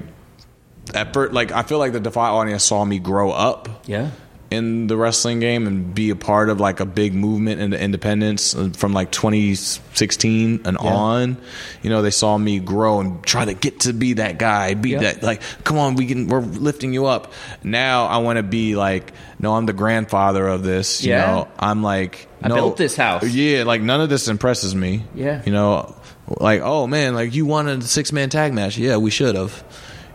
at 0.95 1.13
first, 1.13 1.33
like 1.33 1.53
I 1.53 1.63
feel 1.63 1.79
like 1.79 1.93
the 1.93 2.01
Defy 2.01 2.29
audience 2.29 2.65
saw 2.65 2.85
me 2.85 2.99
grow 2.99 3.31
up. 3.31 3.69
Yeah. 3.87 4.11
in 4.51 4.87
the 4.87 4.97
wrestling 4.97 5.41
game 5.41 5.67
and 5.67 5.95
be 5.95 6.09
a 6.09 6.17
part 6.17 6.49
of 6.49 6.59
like 6.59 6.81
a 6.81 6.87
big 6.87 7.13
movement 7.13 7.61
into 7.61 7.79
independence 7.79 8.55
uh, 8.57 8.71
from 8.75 8.95
like 8.95 9.11
2016 9.13 10.63
and 10.65 10.79
on. 10.79 11.37
You 11.83 11.91
know, 11.91 12.01
they 12.01 12.11
saw 12.11 12.39
me 12.39 12.59
grow 12.59 13.01
and 13.01 13.23
try 13.25 13.45
to 13.45 13.53
get 13.53 13.81
to 13.81 13.93
be 13.93 14.15
that 14.15 14.39
guy, 14.39 14.73
be 14.73 14.91
Yeah. 14.91 15.01
that 15.01 15.23
like, 15.23 15.43
come 15.65 15.77
on, 15.79 15.97
we 15.97 16.07
can, 16.07 16.29
we're 16.29 16.41
lifting 16.41 16.95
you 16.95 17.05
up. 17.07 17.33
Now 17.63 18.07
I 18.07 18.19
want 18.19 18.39
to 18.39 18.43
be 18.43 18.75
like, 18.75 19.13
no, 19.39 19.55
I'm 19.55 19.67
the 19.67 19.75
grandfather 19.75 20.47
of 20.49 20.63
this. 20.63 21.05
You 21.05 21.11
Yeah. 21.13 21.27
know, 21.27 21.49
I'm 21.59 21.83
like, 21.83 22.27
I 22.43 22.49
built 22.49 22.79
this 22.79 22.97
house. 22.97 23.25
Yeah, 23.29 23.65
like 23.65 23.83
none 23.83 24.01
of 24.01 24.09
this 24.09 24.29
impresses 24.29 24.75
me. 24.75 25.05
Yeah. 25.15 25.43
you 25.45 25.53
know, 25.53 25.95
like 26.27 26.61
oh 26.63 26.87
man, 26.87 27.15
like 27.15 27.35
you 27.35 27.45
won 27.47 27.69
a 27.69 27.83
six 27.83 28.13
man 28.13 28.31
tag 28.31 28.55
match. 28.55 28.79
Yeah, 28.79 28.97
we 28.97 29.11
should 29.11 29.35
have. 29.35 29.63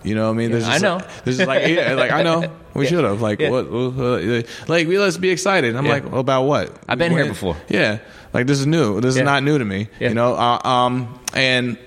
You 0.03 0.15
know 0.15 0.25
what 0.25 0.31
I 0.31 0.37
mean? 0.37 0.51
There's 0.51 0.67
I 0.67 0.77
know. 0.79 0.95
Like, 0.97 1.23
there's 1.23 1.37
just 1.37 1.47
like 1.47 1.67
yeah, 1.67 1.93
like 1.93 2.11
I 2.11 2.23
know 2.23 2.51
we 2.73 2.83
Yeah. 2.85 2.89
should 2.89 3.03
have. 3.03 3.21
Like 3.21 3.39
Yeah. 3.39 3.49
what? 3.49 3.67
uh, 3.67 4.41
like 4.67 4.87
we 4.87 4.97
let's 4.99 5.17
be 5.17 5.29
excited. 5.29 5.75
I'm 5.75 5.85
Yeah. 5.85 5.91
like 5.93 6.05
about 6.11 6.43
what? 6.43 6.75
I've 6.87 6.97
been 6.97 7.11
here 7.11 7.25
before. 7.25 7.55
Yeah, 7.69 7.99
like 8.33 8.47
this 8.47 8.59
is 8.59 8.67
new. 8.67 8.99
This 9.01 9.15
Yeah. 9.15 9.21
is 9.21 9.25
not 9.25 9.43
new 9.43 9.57
to 9.57 9.65
me. 9.65 9.87
Yeah. 9.99 10.09
You 10.09 10.15
know, 10.15 10.33
uh, 10.35 10.59
um, 10.67 11.19
and 11.33 11.77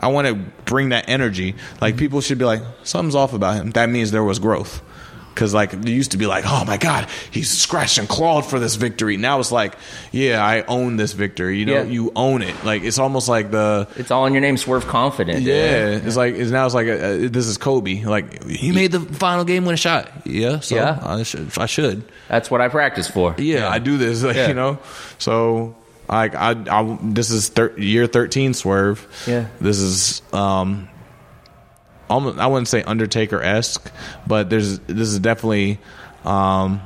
I 0.00 0.08
want 0.08 0.28
to 0.28 0.34
bring 0.64 0.90
that 0.90 1.08
energy. 1.08 1.54
Like 1.80 1.96
people 1.96 2.20
should 2.20 2.38
be 2.38 2.44
like 2.44 2.62
something's 2.84 3.14
off 3.14 3.32
about 3.34 3.56
him. 3.56 3.70
That 3.72 3.90
means 3.90 4.10
there 4.12 4.24
was 4.24 4.38
growth. 4.38 4.80
Because 5.38 5.54
like 5.54 5.72
it 5.72 5.86
used 5.86 6.10
to 6.10 6.16
be 6.16 6.26
like, 6.26 6.42
oh 6.48 6.64
my 6.64 6.78
god, 6.78 7.06
he's 7.30 7.48
scratched 7.48 7.98
and 7.98 8.08
clawed 8.08 8.44
for 8.44 8.58
this 8.58 8.74
victory. 8.74 9.16
Now 9.16 9.38
it's 9.38 9.52
like, 9.52 9.76
yeah, 10.10 10.44
I 10.44 10.62
own 10.62 10.96
this 10.96 11.12
victory. 11.12 11.58
You 11.60 11.66
know, 11.66 11.74
Yeah. 11.74 11.82
you 11.84 12.10
own 12.16 12.42
it. 12.42 12.64
Like 12.64 12.82
it's 12.82 12.98
almost 12.98 13.28
like 13.28 13.52
the 13.52 13.86
It's 13.94 14.10
all 14.10 14.26
in 14.26 14.32
your 14.32 14.40
name, 14.40 14.56
Swerve 14.56 14.88
Confident. 14.88 15.38
dude. 15.38 15.46
yeah, 15.46 15.90
it's 16.06 16.16
like 16.16 16.34
it's 16.34 16.50
now 16.50 16.66
it's 16.66 16.74
like 16.74 16.88
a, 16.88 17.26
a, 17.26 17.28
this 17.28 17.46
is 17.46 17.56
Kobe. 17.56 18.02
Like 18.02 18.42
he 18.48 18.72
made 18.72 18.90
the 18.90 18.98
final 18.98 19.44
game 19.44 19.64
winning 19.64 19.76
shot. 19.76 20.10
Yeah, 20.26 20.58
so 20.58 20.74
Yeah. 20.74 20.98
I 21.00 21.22
should. 21.22 21.56
I 21.56 21.66
should. 21.66 22.02
That's 22.26 22.50
what 22.50 22.60
I 22.60 22.66
practice 22.68 23.06
for. 23.08 23.36
Yeah, 23.38 23.68
I 23.68 23.78
do 23.78 23.96
this. 23.96 24.22
Like, 24.28 24.34
Yeah. 24.34 24.48
You 24.48 24.54
know, 24.54 24.78
so 25.18 25.76
like 26.08 26.34
I, 26.34 26.50
I 26.68 26.98
this 27.00 27.30
is 27.30 27.48
thir- 27.50 27.78
year 27.78 28.08
thirteen 28.08 28.54
swerve. 28.54 29.06
Yeah. 29.28 29.46
this 29.60 29.78
is 29.78 30.20
um, 30.32 30.88
almost 32.08 32.38
I 32.38 32.46
wouldn't 32.46 32.68
say 32.68 32.82
Undertaker 32.82 33.42
esque, 33.42 33.90
but 34.26 34.50
there's 34.50 34.78
this 34.80 35.08
is 35.08 35.18
definitely 35.18 35.78
um 36.24 36.80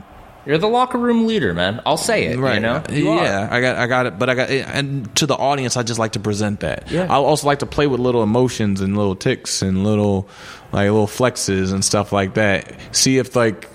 You're 0.45 0.59
the 0.59 0.69
locker 0.69 0.99
room 0.99 1.27
leader, 1.27 1.55
man. 1.55 1.81
I'll 1.87 1.97
say 1.97 2.27
it. 2.27 2.37
You 2.37 2.61
know? 2.61 2.83
You 2.91 3.11
are. 3.11 3.25
yeah, 3.25 3.49
I 3.51 3.61
got, 3.61 3.77
I 3.77 3.87
got 3.87 4.07
it, 4.07 4.19
but 4.19 4.29
I 4.29 4.35
got, 4.35 4.51
and 4.51 5.15
to 5.17 5.27
the 5.27 5.37
audience, 5.37 5.77
I 5.77 5.85
just 5.85 6.01
like 6.01 6.13
to 6.13 6.21
present 6.21 6.61
that. 6.61 6.91
Yeah. 6.91 7.05
I 7.05 7.15
also 7.15 7.47
like 7.47 7.61
to 7.61 7.67
play 7.67 7.87
with 7.87 8.01
little 8.01 8.23
emotions 8.23 8.81
and 8.81 8.97
little 8.97 9.15
ticks 9.15 9.63
and 9.63 9.85
little, 9.85 10.29
like 10.73 10.91
little 10.91 11.07
flexes 11.07 11.73
and 11.73 11.85
stuff 11.85 12.13
like 12.13 12.35
that. 12.35 12.75
See 12.91 13.19
if 13.19 13.37
like 13.37 13.69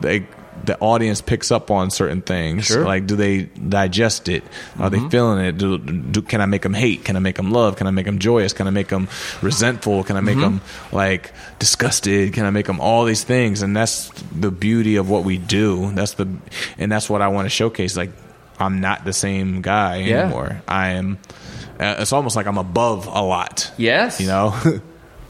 they 0.00 0.26
the 0.64 0.78
audience 0.80 1.20
picks 1.20 1.50
up 1.50 1.70
on 1.70 1.90
certain 1.90 2.22
things. 2.22 2.66
Sure. 2.66 2.84
Like, 2.84 3.06
do 3.06 3.16
they 3.16 3.44
digest 3.44 4.28
it? 4.28 4.44
Are 4.78 4.90
they 4.90 5.00
feeling 5.08 5.44
it? 5.44 5.58
Do, 5.58 5.78
do 5.78 6.22
can 6.22 6.40
I 6.40 6.46
make 6.46 6.62
them 6.62 6.74
hate? 6.74 7.04
Can 7.04 7.16
I 7.16 7.20
make 7.20 7.36
them 7.36 7.50
love? 7.50 7.76
Can 7.76 7.86
I 7.86 7.90
make 7.90 8.06
them 8.06 8.18
joyous? 8.18 8.52
Can 8.52 8.66
I 8.66 8.70
make 8.70 8.88
them 8.88 9.08
resentful? 9.42 10.04
Can 10.04 10.16
I 10.16 10.20
make 10.20 10.38
them 10.38 10.60
like 10.92 11.32
disgusted? 11.58 12.32
Can 12.32 12.44
I 12.44 12.50
make 12.50 12.66
them 12.66 12.80
all 12.80 13.04
these 13.04 13.24
things? 13.24 13.62
And 13.62 13.76
that's 13.76 14.08
the 14.32 14.50
beauty 14.50 14.96
of 14.96 15.08
what 15.10 15.24
we 15.24 15.38
do. 15.38 15.90
That's 15.92 16.14
the 16.14 16.28
and 16.78 16.90
that's 16.92 17.08
what 17.10 17.22
I 17.22 17.28
want 17.28 17.46
to 17.46 17.50
showcase. 17.50 17.96
Like, 17.96 18.10
I'm 18.58 18.80
not 18.80 19.04
the 19.04 19.12
same 19.12 19.62
guy 19.62 19.98
Yeah. 19.98 20.22
anymore. 20.24 20.62
I 20.66 20.88
am. 20.90 21.18
Uh, 21.78 21.94
it's 22.00 22.12
almost 22.12 22.34
like 22.36 22.46
I'm 22.46 22.58
above 22.58 23.06
a 23.06 23.22
lot. 23.22 23.72
Yes. 23.76 24.20
You 24.20 24.26
know. 24.26 24.54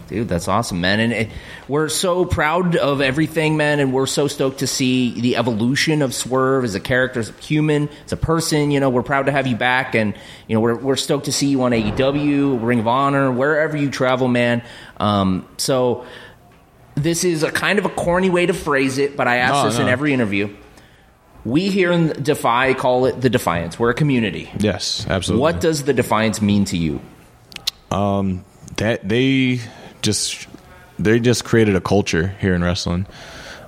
Dude, 0.08 0.28
that's 0.28 0.48
awesome, 0.48 0.80
man. 0.80 1.00
And 1.00 1.12
it, 1.12 1.30
we're 1.68 1.88
so 1.88 2.24
proud 2.24 2.76
of 2.76 3.00
everything, 3.00 3.56
man. 3.56 3.78
And 3.78 3.92
we're 3.92 4.06
so 4.06 4.26
stoked 4.26 4.60
to 4.60 4.66
see 4.66 5.20
the 5.20 5.36
evolution 5.36 6.00
of 6.02 6.14
Swerve 6.14 6.64
as 6.64 6.74
a 6.74 6.80
character, 6.80 7.20
as 7.20 7.28
a 7.28 7.32
human, 7.34 7.90
as 8.06 8.12
a 8.12 8.16
person. 8.16 8.70
You 8.70 8.80
know, 8.80 8.88
we're 8.90 9.02
proud 9.02 9.26
to 9.26 9.32
have 9.32 9.46
you 9.46 9.56
back. 9.56 9.94
And, 9.94 10.14
you 10.46 10.54
know, 10.54 10.60
we're, 10.60 10.76
we're 10.76 10.96
stoked 10.96 11.26
to 11.26 11.32
see 11.32 11.48
you 11.48 11.62
on 11.62 11.72
AEW, 11.72 12.64
Ring 12.64 12.80
of 12.80 12.88
Honor, 12.88 13.30
wherever 13.30 13.76
you 13.76 13.90
travel, 13.90 14.28
man. 14.28 14.62
Um, 14.98 15.46
so 15.58 16.06
this 16.94 17.22
is 17.22 17.42
a 17.42 17.52
kind 17.52 17.78
of 17.78 17.84
a 17.84 17.90
corny 17.90 18.30
way 18.30 18.46
to 18.46 18.54
phrase 18.54 18.98
it, 18.98 19.16
but 19.16 19.28
I 19.28 19.36
ask 19.36 19.52
No, 19.54 19.70
this 19.70 19.78
in 19.78 19.88
every 19.88 20.12
interview. 20.12 20.56
We 21.44 21.68
here 21.70 21.92
in 21.92 22.08
Defy 22.22 22.74
call 22.74 23.06
it 23.06 23.20
the 23.20 23.30
Defiance. 23.30 23.78
We're 23.78 23.90
a 23.90 23.94
community. 23.94 24.50
yes, 24.58 25.06
absolutely. 25.08 25.42
What 25.42 25.60
does 25.60 25.84
the 25.84 25.92
Defiance 25.92 26.42
mean 26.42 26.64
to 26.66 26.76
you? 26.76 27.00
that 27.90 29.00
they 29.08 29.60
just 30.02 30.46
they 30.98 31.20
just 31.20 31.44
created 31.44 31.76
a 31.76 31.80
culture 31.80 32.28
here 32.40 32.54
in 32.54 32.62
wrestling 32.62 33.06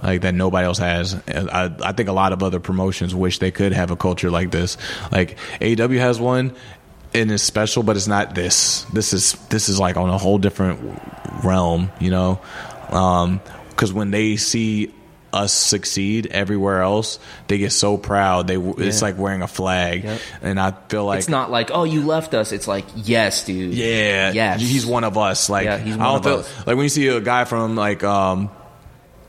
like 0.03 0.23
that 0.23 0.35
nobody 0.35 0.67
else 0.67 0.79
has. 0.79 1.15
I, 1.29 1.75
I 1.83 1.93
think 1.93 2.09
a 2.09 2.13
lot 2.13 2.33
of 2.33 2.43
other 2.43 2.61
promotions 2.61 3.15
wish 3.15 3.39
they 3.39 3.51
could 3.51 3.73
have 3.73 3.91
a 3.91 3.97
culture 3.97 4.31
like 4.31 4.51
this. 4.51 4.77
Like 5.13 5.39
AEW 5.61 5.99
has 5.99 6.19
one 6.19 6.55
and 7.13 7.31
it's 7.31 7.43
special 7.43 7.83
but 7.83 7.97
it's 7.97 8.07
not 8.07 8.35
this. 8.35 8.85
This 8.93 9.13
is 9.13 9.33
this 9.49 9.69
is 9.69 9.79
like 9.79 9.97
on 9.97 10.09
a 10.09 10.19
whole 10.19 10.39
different 10.39 11.01
realm 11.45 11.91
you 12.01 12.11
know? 12.11 12.41
Um 12.89 13.41
because 13.71 13.93
when 13.93 14.11
they 14.11 14.37
see 14.37 14.93
us 15.33 15.53
succeed 15.53 16.27
everywhere 16.29 16.83
else 16.83 17.19
they 17.49 17.59
get 17.59 17.71
so 17.73 17.97
proud 17.97 18.47
they 18.49 18.57
it's 18.57 19.01
Yeah. 19.01 19.09
like 19.09 19.19
wearing 19.19 19.43
a 19.43 19.47
flag 19.49 20.05
Yep. 20.05 20.21
and 20.43 20.61
i 20.61 20.73
feel 20.89 21.05
like 21.05 21.19
It's 21.21 21.29
not 21.29 21.51
like, 21.51 21.71
oh, 21.73 21.85
you 21.85 22.03
left 22.05 22.35
us. 22.35 22.53
It's 22.53 22.67
like, 22.67 22.85
yes, 22.97 23.45
dude. 23.45 23.75
yeah, 23.75 24.33
Yes. 24.33 24.61
he's 24.61 24.85
one 24.87 25.05
of 25.05 25.17
us. 25.17 25.49
Like, 25.49 25.65
Yeah, 25.67 25.79
he's 25.79 25.95
I 25.95 25.99
don't 25.99 26.17
of 26.17 26.25
feel 26.25 26.39
us. 26.41 26.67
like 26.67 26.77
when 26.77 26.85
you 26.85 26.89
see 26.89 27.07
a 27.09 27.21
guy 27.21 27.45
from 27.45 27.77
like 27.77 28.03
um, 28.03 28.51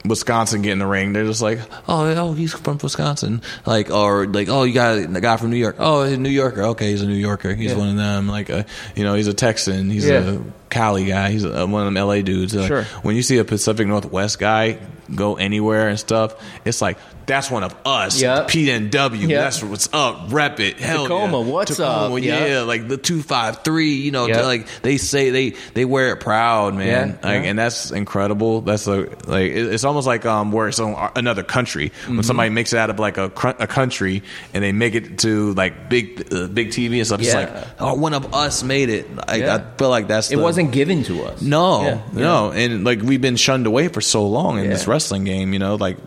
Wisconsin 0.06 0.62
get 0.62 0.72
in 0.72 0.80
the 0.80 0.86
ring, 0.88 1.14
they're 1.14 1.26
just 1.26 1.42
like, 1.42 1.60
oh, 1.88 2.06
oh, 2.16 2.34
he's 2.34 2.54
from 2.54 2.80
Wisconsin. 2.82 3.42
Like, 3.66 3.92
or 3.92 4.26
like, 4.28 4.50
oh, 4.50 4.64
you 4.64 4.74
got 4.74 4.96
the 5.14 5.22
guy 5.22 5.38
from 5.38 5.52
New 5.52 5.58
York. 5.58 5.76
Oh, 5.80 6.04
he's 6.04 6.14
a 6.14 6.18
New 6.18 6.30
Yorker. 6.30 6.64
Okay, 6.64 6.90
he's 6.92 7.02
a 7.02 7.08
New 7.08 7.14
Yorker. 7.14 7.54
He's 7.54 7.72
Yeah. 7.72 7.78
one 7.78 7.90
of 7.90 7.98
them. 7.98 8.28
Like, 8.28 8.50
uh, 8.50 8.64
you 8.96 9.04
know, 9.04 9.14
he's 9.14 9.28
a 9.28 9.34
Texan. 9.34 9.90
He's 9.90 10.08
Yeah. 10.08 10.20
a 10.36 10.38
Cali 10.70 11.06
guy. 11.06 11.30
He's 11.32 11.44
a, 11.44 11.68
one 11.68 11.86
of 11.86 11.94
them 11.94 11.98
LA 11.98 12.22
dudes. 12.22 12.56
Like, 12.56 12.68
Sure. 12.68 12.84
When 13.04 13.16
you 13.16 13.24
see 13.24 13.38
a 13.38 13.44
Pacific 13.46 13.88
Northwest 13.88 14.40
guy 14.40 14.78
go 15.14 15.36
anywhere 15.36 15.90
and 15.90 16.00
stuff, 16.00 16.34
it's 16.66 16.82
like 16.82 16.98
that's 17.28 17.52
one 17.52 17.64
of 17.64 17.74
us. 17.86 18.20
Yep. 18.22 18.48
PNW. 18.50 19.28
Yep. 19.30 19.30
That's 19.30 19.64
what's 19.64 19.90
up. 19.94 20.28
Rep 20.34 20.60
it. 20.60 20.80
Hell 20.80 21.04
Tacoma, 21.04 21.40
yeah. 21.42 21.46
what's 21.46 21.78
Tacoma, 21.78 22.16
up? 22.16 22.22
Yeah, 22.24 22.46
Yep. 22.46 22.68
like 22.68 22.88
the 22.90 22.98
two 22.98 23.22
five 23.22 23.64
three. 23.64 23.94
You 23.96 24.12
know, 24.12 24.26
Yep. 24.28 24.44
like 24.44 24.68
they 24.82 24.98
say 24.98 25.30
they 25.30 25.54
they 25.74 25.86
wear 25.86 26.12
it 26.12 26.20
proud, 26.20 26.74
man. 26.76 26.88
Yeah, 27.22 27.30
like, 27.30 27.44
yeah. 27.44 27.50
and 27.50 27.60
that's 27.60 27.92
incredible. 27.92 28.62
That's 28.62 28.88
a, 28.88 29.08
like 29.28 29.52
it- 29.52 29.74
it's 29.74 29.84
almost 29.92 30.08
like 30.08 30.26
um 30.26 30.52
where 30.52 30.68
it's 30.70 30.80
on 30.80 31.12
another 31.16 31.44
country 31.44 31.90
Mm-hmm. 31.92 32.16
when 32.18 32.24
somebody 32.24 32.50
makes 32.50 32.72
it 32.74 32.80
out 32.80 32.90
of 32.90 32.98
like 33.00 33.18
a 33.18 33.30
cr- 33.30 33.60
a 33.60 33.68
country 33.68 34.24
and 34.54 34.64
they 34.64 34.72
make 34.72 34.96
it 34.96 35.20
to 35.20 35.54
like 35.54 35.90
big 35.90 36.34
uh, 36.34 36.48
big 36.48 36.70
TV 36.70 36.98
and 36.98 37.06
stuff. 37.06 37.20
It's 37.22 37.34
like 37.34 37.52
oh, 37.80 37.94
one 37.96 38.14
of 38.14 38.34
us 38.34 38.64
made 38.64 38.90
it. 38.90 39.06
I, 39.28 39.36
Yeah. 39.36 39.56
I 39.56 39.78
feel 39.78 39.90
like 39.90 40.08
that's 40.08 40.32
It 40.32 40.38
the- 40.38 40.42
wasn't 40.42 40.72
given 40.72 41.04
to 41.04 41.24
us. 41.26 41.42
no, 41.42 41.84
Yeah, 41.84 42.02
no, 42.14 42.52
and 42.52 42.84
like 42.84 43.02
we've 43.02 43.22
been 43.22 43.36
shunned 43.36 43.68
away 43.68 43.88
for 43.90 44.02
so 44.02 44.26
long 44.28 44.60
in 44.60 44.70
this 44.70 44.88
wrestling 44.88 45.24
game, 45.26 45.54
you 45.54 45.60
know, 45.60 45.76
like, 45.76 45.98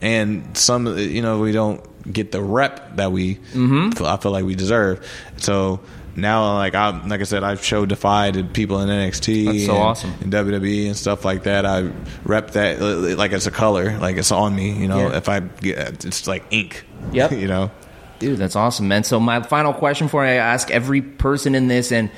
and 0.00 0.56
some, 0.56 0.86
you 0.98 1.22
know, 1.22 1.38
we 1.40 1.52
don't 1.52 1.80
get 2.12 2.32
the 2.32 2.42
rep 2.42 2.96
that 2.96 3.12
we, 3.12 3.36
Mm-hmm. 3.54 3.90
feel, 3.92 4.06
I 4.06 4.16
feel 4.18 4.32
like 4.32 4.44
we 4.44 4.54
deserve. 4.54 5.00
So 5.38 5.80
now, 6.14 6.54
like 6.54 6.74
I, 6.74 6.90
like 7.06 7.20
I 7.20 7.24
said, 7.24 7.42
I've 7.42 7.64
showed 7.64 7.88
Defy 7.88 8.30
to 8.32 8.44
people 8.44 8.80
in 8.80 8.88
NXT, 8.88 9.46
That's 9.46 9.66
so 9.66 9.72
and, 9.74 9.82
awesome. 9.82 10.14
in 10.20 10.30
WWE 10.30 10.86
and 10.88 10.96
stuff 10.96 11.24
like 11.24 11.44
that. 11.44 11.64
I 11.64 11.90
rep 12.24 12.50
that 12.52 12.80
like 12.80 13.32
it's 13.32 13.46
a 13.46 13.50
color, 13.50 13.98
like 13.98 14.16
it's 14.16 14.32
on 14.32 14.54
me, 14.54 14.72
you 14.72 14.88
know. 14.88 15.08
Yeah. 15.10 15.16
If 15.16 15.28
I 15.28 15.40
get, 15.40 16.04
it's 16.04 16.26
like 16.26 16.44
ink, 16.50 16.84
Yep. 17.12 17.32
you 17.32 17.48
know. 17.48 17.70
Dude, 18.18 18.38
that's 18.38 18.54
awesome, 18.56 18.86
man. 18.88 19.04
So 19.04 19.18
my 19.18 19.42
final 19.42 19.72
question 19.72 20.06
for 20.08 20.24
you, 20.24 20.30
I 20.30 20.34
ask 20.34 20.70
every 20.70 21.02
person 21.02 21.54
in 21.54 21.66
this, 21.68 21.90
and 21.90 22.10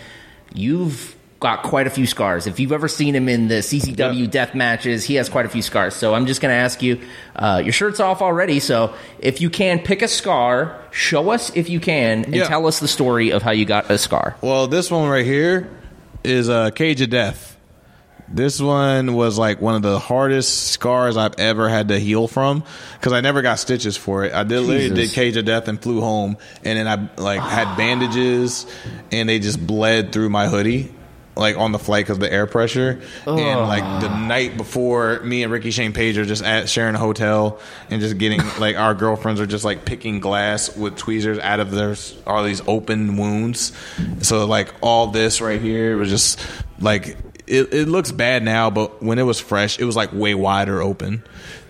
you've 0.53 1.17
got 1.45 1.63
quite 1.63 1.87
a 1.87 1.91
few 1.91 2.07
scars. 2.07 2.47
If 2.47 2.59
you've 2.59 2.73
ever 2.73 2.89
seen 2.89 3.15
him 3.15 3.29
in 3.29 3.49
the 3.49 3.57
CZW 3.63 4.21
Yeah. 4.23 4.27
death 4.31 4.55
matches, 4.55 5.05
he 5.05 5.17
has 5.17 5.29
quite 5.29 5.45
a 5.45 5.51
few 5.51 5.61
scars. 5.61 5.93
So 5.95 6.15
I'm 6.15 6.25
just 6.25 6.41
going 6.41 6.51
to 6.53 6.57
ask 6.59 6.83
you, 6.83 6.99
uh, 7.37 7.61
your 7.63 7.73
shirt's 7.75 8.01
off 8.01 8.23
already, 8.23 8.61
so 8.61 8.95
if 9.19 9.43
you 9.43 9.51
can, 9.51 9.79
pick 9.81 10.01
a 10.01 10.09
scar, 10.09 10.75
show 10.91 11.29
us 11.29 11.53
if 11.55 11.69
you 11.69 11.81
can, 11.81 12.25
and 12.25 12.35
Yeah. 12.35 12.45
tell 12.49 12.67
us 12.67 12.79
the 12.81 12.89
story 12.89 13.31
of 13.31 13.43
how 13.43 13.51
you 13.51 13.67
got 13.67 13.91
a 13.91 13.99
scar. 13.99 14.37
Well, 14.41 14.69
this 14.69 14.91
one 14.91 15.07
right 15.07 15.27
here 15.27 15.69
is 16.25 16.49
a 16.49 16.73
cage 16.75 17.03
of 17.03 17.11
death. 17.11 17.59
This 18.27 18.59
one 18.59 19.13
was 19.13 19.37
like 19.37 19.61
one 19.61 19.75
of 19.75 19.83
the 19.83 19.99
hardest 19.99 20.69
scars 20.69 21.19
I've 21.19 21.35
ever 21.39 21.69
had 21.69 21.89
to 21.89 21.99
heal 22.01 22.27
from 22.27 22.65
because 22.99 23.13
I 23.13 23.21
never 23.21 23.43
got 23.43 23.59
stitches 23.59 23.99
for 23.99 24.25
it. 24.25 24.33
I 24.33 24.45
did 24.45 24.61
literally 24.63 24.89
did 24.95 25.11
cage 25.13 25.37
of 25.37 25.45
death 25.45 25.69
and 25.69 25.79
flew 25.81 26.01
home, 26.01 26.39
and 26.65 26.79
then 26.79 26.89
I 26.89 27.21
like 27.21 27.41
had 27.41 27.77
bandages, 27.77 28.65
and 29.13 29.29
they 29.29 29.39
just 29.41 29.65
bled 29.65 30.11
through 30.11 30.31
my 30.31 30.49
hoodie. 30.49 30.91
Like 31.37 31.57
on 31.57 31.73
the 31.73 31.81
flight 31.81 32.05
because 32.05 32.19
of 32.19 32.21
the 32.21 32.33
air 32.33 32.47
pressure, 32.47 33.01
and 33.27 33.61
like 33.61 34.01
the 34.01 34.09
night 34.09 34.57
before, 34.57 35.19
me 35.21 35.43
and 35.43 35.51
Ricky 35.53 35.73
Shane 35.73 35.93
Page 35.93 36.17
are 36.17 36.25
just 36.25 36.45
at 36.45 36.69
sharing 36.69 36.95
a 36.95 36.99
hotel 36.99 37.59
and 37.91 38.01
just 38.01 38.19
getting 38.19 38.41
like 38.61 38.77
our 38.77 38.95
girlfriends 38.95 39.41
are 39.41 39.47
just 39.47 39.65
like 39.65 39.85
picking 39.85 40.21
glass 40.21 40.77
with 40.77 40.97
tweezers 40.97 41.41
out 41.41 41.59
of 41.59 41.73
their 41.73 41.97
all 42.25 42.45
these 42.45 42.61
open 42.69 43.17
wounds. 43.17 43.73
So 44.23 44.47
like 44.47 44.73
all 44.81 45.09
this 45.09 45.41
right 45.41 45.61
here 45.61 45.97
was 45.97 46.09
just 46.09 46.41
like 46.79 47.17
it, 47.47 47.75
it 47.75 47.89
looks 47.89 48.13
bad 48.13 48.43
now, 48.43 48.71
but 48.71 49.03
when 49.03 49.19
it 49.19 49.23
was 49.25 49.41
fresh, 49.41 49.79
it 49.79 49.85
was 49.85 49.97
like 49.97 50.13
way 50.13 50.35
wider 50.35 50.81
open. 50.81 51.23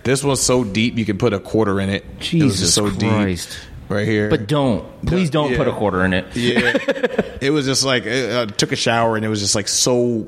This 0.03 0.23
was 0.23 0.41
so 0.41 0.63
deep 0.63 0.97
you 0.97 1.05
could 1.05 1.17
put 1.19 1.33
a 1.33 1.39
quarter 1.39 1.79
in 1.79 1.89
it. 1.89 2.03
it 2.03 2.09
was 2.19 2.27
Jesus 2.27 2.73
so 2.75 2.91
Christ. 2.91 3.49
deep 3.49 3.74
right 3.89 4.07
here. 4.07 4.29
But 4.29 4.47
don't. 4.47 4.85
Please 5.05 5.29
don't 5.29 5.51
Yeah. 5.51 5.57
put 5.57 5.67
a 5.67 5.71
quarter 5.71 6.03
in 6.05 6.13
it. 6.13 6.35
Yeah, 6.35 6.59
it 7.41 7.51
was 7.51 7.65
just 7.65 7.83
like 7.85 8.05
I 8.07 8.29
uh, 8.29 8.45
took 8.47 8.71
a 8.71 8.75
shower 8.75 9.15
and 9.15 9.25
it 9.25 9.29
was 9.29 9.39
just 9.41 9.55
like 9.55 9.67
so 9.67 10.27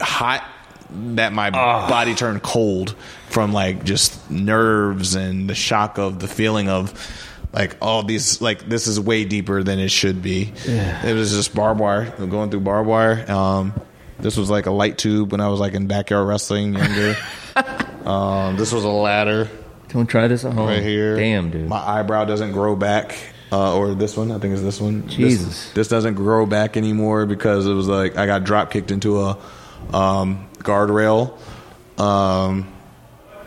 hot 0.00 0.44
that 0.90 1.32
my 1.32 1.50
body 1.50 2.14
turned 2.14 2.42
cold 2.42 2.94
from 3.28 3.52
like 3.52 3.84
just 3.84 4.30
nerves 4.30 5.14
and 5.16 5.50
the 5.50 5.54
shock 5.54 5.98
of 5.98 6.20
the 6.20 6.28
feeling 6.28 6.68
of 6.68 6.94
like 7.52 7.76
all 7.82 8.02
these 8.02 8.40
like 8.40 8.68
this 8.68 8.86
is 8.86 9.00
way 9.00 9.24
deeper 9.24 9.62
than 9.62 9.78
it 9.78 9.90
should 9.90 10.22
be. 10.22 10.52
It 10.64 11.14
was 11.14 11.32
just 11.32 11.54
barbed 11.54 11.80
wire 11.80 12.10
going 12.26 12.50
through 12.50 12.60
barbed 12.60 12.88
wire. 12.88 13.30
Um, 13.30 13.72
this 14.18 14.36
was 14.36 14.48
like 14.48 14.66
a 14.66 14.70
light 14.70 14.96
tube 14.96 15.32
when 15.32 15.40
I 15.40 15.48
was 15.48 15.60
like 15.60 15.74
in 15.74 15.86
backyard 15.86 16.26
wrestling 16.28 16.74
younger. 16.74 17.16
um, 18.04 18.56
this 18.56 18.72
was 18.72 18.84
a 18.84 18.88
ladder 18.88 19.48
Don't 19.96 20.06
try 20.06 20.28
this 20.28 20.44
at 20.44 20.52
home. 20.52 20.66
right 20.68 20.82
here. 20.82 21.16
Damn, 21.16 21.50
dude. 21.50 21.68
My 21.70 21.78
eyebrow 21.78 22.26
doesn't 22.26 22.52
grow 22.52 22.76
back. 22.76 23.16
Uh, 23.50 23.74
or 23.78 23.94
this 23.94 24.14
one, 24.14 24.30
I 24.30 24.38
think 24.38 24.52
it's 24.52 24.62
this 24.62 24.78
one. 24.78 25.06
This- 25.06 25.14
Jesus. 25.14 25.72
This, 25.72 25.88
doesn't 25.88 26.14
grow 26.14 26.44
back 26.44 26.76
anymore 26.76 27.24
because 27.24 27.66
it 27.66 27.72
was 27.72 27.88
like 27.88 28.18
I 28.18 28.26
got 28.26 28.44
drop 28.44 28.70
kicked 28.70 28.90
into 28.90 29.20
a 29.22 29.38
um, 29.90 30.46
guardrail. 30.58 31.38
Um, 31.98 32.70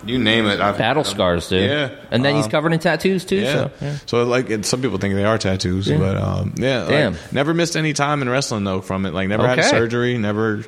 you 0.06 0.18
name 0.18 0.48
it. 0.48 0.60
I've, 0.60 0.78
Battle 0.80 1.04
scars, 1.04 1.50
dude. 1.50 1.70
Yeah. 1.70 1.92
And 2.10 2.26
then 2.26 2.36
he's 2.36 2.46
Um, 2.46 2.52
covered 2.52 2.74
in 2.74 2.80
tattoos, 2.80 3.26
too. 3.26 3.36
Yeah. 3.36 3.54
So, 3.54 3.72
yeah. 3.82 3.98
So 4.08 4.24
like, 4.24 4.66
some 4.66 4.82
people 4.82 4.98
think 4.98 5.14
they 5.14 5.26
are 5.26 5.38
tattoos, 5.38 5.88
Yeah. 5.88 5.98
but 5.98 6.18
um, 6.18 6.56
yeah. 6.58 6.80
like, 6.80 6.90
Damn. 6.90 7.16
never 7.32 7.54
missed 7.54 7.76
any 7.78 7.94
time 7.94 8.24
in 8.24 8.30
wrestling 8.30 8.64
though 8.64 8.82
from 8.82 9.06
it. 9.06 9.14
Like 9.14 9.28
never 9.28 9.48
had 9.48 9.64
surgery. 9.66 10.18
Never 10.18 10.64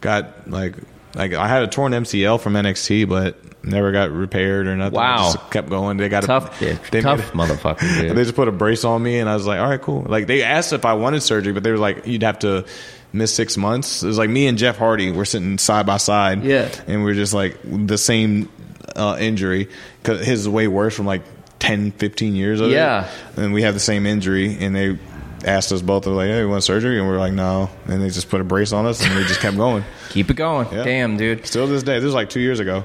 got 0.00 0.48
like 0.48 0.76
like 1.16 1.32
I 1.34 1.48
had 1.48 1.62
a 1.62 1.66
torn 1.68 1.92
MCL 1.92 2.40
from 2.40 2.52
NXT, 2.54 3.08
but 3.08 3.36
never 3.64 3.90
got 3.90 4.10
repaired 4.12 4.68
or 4.68 4.76
nothing. 4.76 4.94
Wow. 4.94 5.32
Just 5.32 5.50
kept 5.50 5.68
going. 5.68 5.96
They 5.96 6.08
got 6.08 6.22
Tough, 6.22 6.60
a, 6.62 6.78
they 6.92 7.00
Tough 7.00 7.34
made- 7.34 7.48
motherfucker, 7.48 7.80
dude. 8.00 8.16
they 8.16 8.22
just 8.22 8.36
put 8.36 8.46
a 8.48 8.52
brace 8.52 8.84
on 8.84 9.02
me, 9.02 9.18
and 9.18 9.28
I 9.28 9.34
was 9.34 9.46
like, 9.46 9.58
all 9.58 9.68
right, 9.68 9.80
cool. 9.82 10.04
Like 10.08 10.26
they 10.28 10.42
asked 10.42 10.72
if 10.72 10.84
I 10.84 10.94
wanted 10.94 11.22
surgery, 11.22 11.52
but 11.52 11.62
they 11.64 11.72
were 11.72 11.78
like, 11.78 12.06
you'd 12.06 12.22
have 12.22 12.38
to 12.40 12.64
miss 13.12 13.34
six 13.34 13.56
months. 13.56 14.02
It 14.02 14.06
was 14.06 14.18
like 14.18 14.30
me 14.30 14.46
and 14.46 14.56
Jeff 14.58 14.76
Hardy 14.76 15.10
were 15.10 15.24
sitting 15.24 15.58
side 15.58 15.86
by 15.86 15.96
side, 15.96 16.44
Yeah. 16.44 16.68
and 16.86 17.02
we 17.04 17.10
are 17.12 17.14
just 17.14 17.34
like 17.34 17.56
the 17.64 17.98
same 17.98 18.48
uh, 18.94 19.16
injury 19.18 19.68
because 20.02 20.24
his 20.24 20.40
is 20.40 20.48
way 20.48 20.68
worse 20.68 20.94
from 20.94 21.06
like 21.06 21.22
10, 21.58 21.92
15 21.92 22.36
years 22.36 22.60
of 22.60 22.70
Yeah. 22.70 23.06
it, 23.36 23.38
and 23.38 23.52
we 23.54 23.62
have 23.62 23.74
the 23.74 23.80
same 23.80 24.06
injury, 24.06 24.56
and 24.60 24.76
they. 24.76 24.98
Asked 25.44 25.72
us 25.72 25.82
both, 25.82 26.04
they're 26.04 26.12
like, 26.12 26.28
"Hey, 26.28 26.40
you 26.40 26.48
want 26.48 26.64
surgery?" 26.64 26.98
And 26.98 27.08
we 27.08 27.14
are 27.14 27.18
like, 27.18 27.32
"No." 27.32 27.70
And 27.86 28.02
they 28.02 28.08
just 28.08 28.28
put 28.28 28.40
a 28.40 28.44
brace 28.44 28.72
on 28.72 28.86
us, 28.86 29.04
and 29.04 29.14
we 29.14 29.22
just 29.24 29.40
kept 29.40 29.56
going. 29.56 29.84
Keep 30.10 30.30
it 30.30 30.34
going. 30.34 30.68
Yeah. 30.72 30.84
Damn, 30.84 31.16
dude. 31.16 31.46
Still 31.46 31.66
to 31.66 31.72
this 31.72 31.82
day, 31.82 31.94
this 31.98 32.04
is 32.08 32.14
like 32.14 32.30
two 32.30 32.40
years 32.40 32.58
ago. 32.58 32.84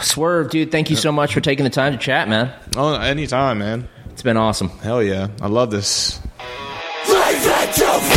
Swerve, 0.00 0.50
dude, 0.50 0.70
thank 0.72 0.90
you 0.90 0.96
so 0.96 1.12
much 1.12 1.34
for 1.34 1.40
taking 1.40 1.64
the 1.64 1.70
time 1.70 1.92
to 1.92 1.98
chat, 1.98 2.28
man. 2.28 2.52
Oh, 2.76 2.94
anytime, 2.94 3.58
man. 3.58 3.88
It's 4.10 4.22
been 4.22 4.36
awesome. 4.36 4.68
Hell 4.68 5.02
yeah. 5.02 5.28
I 5.42 5.48
love 5.48 5.70
this. 5.70 6.18
Leave 7.08 7.44
it 7.44 7.74
to 7.74 8.15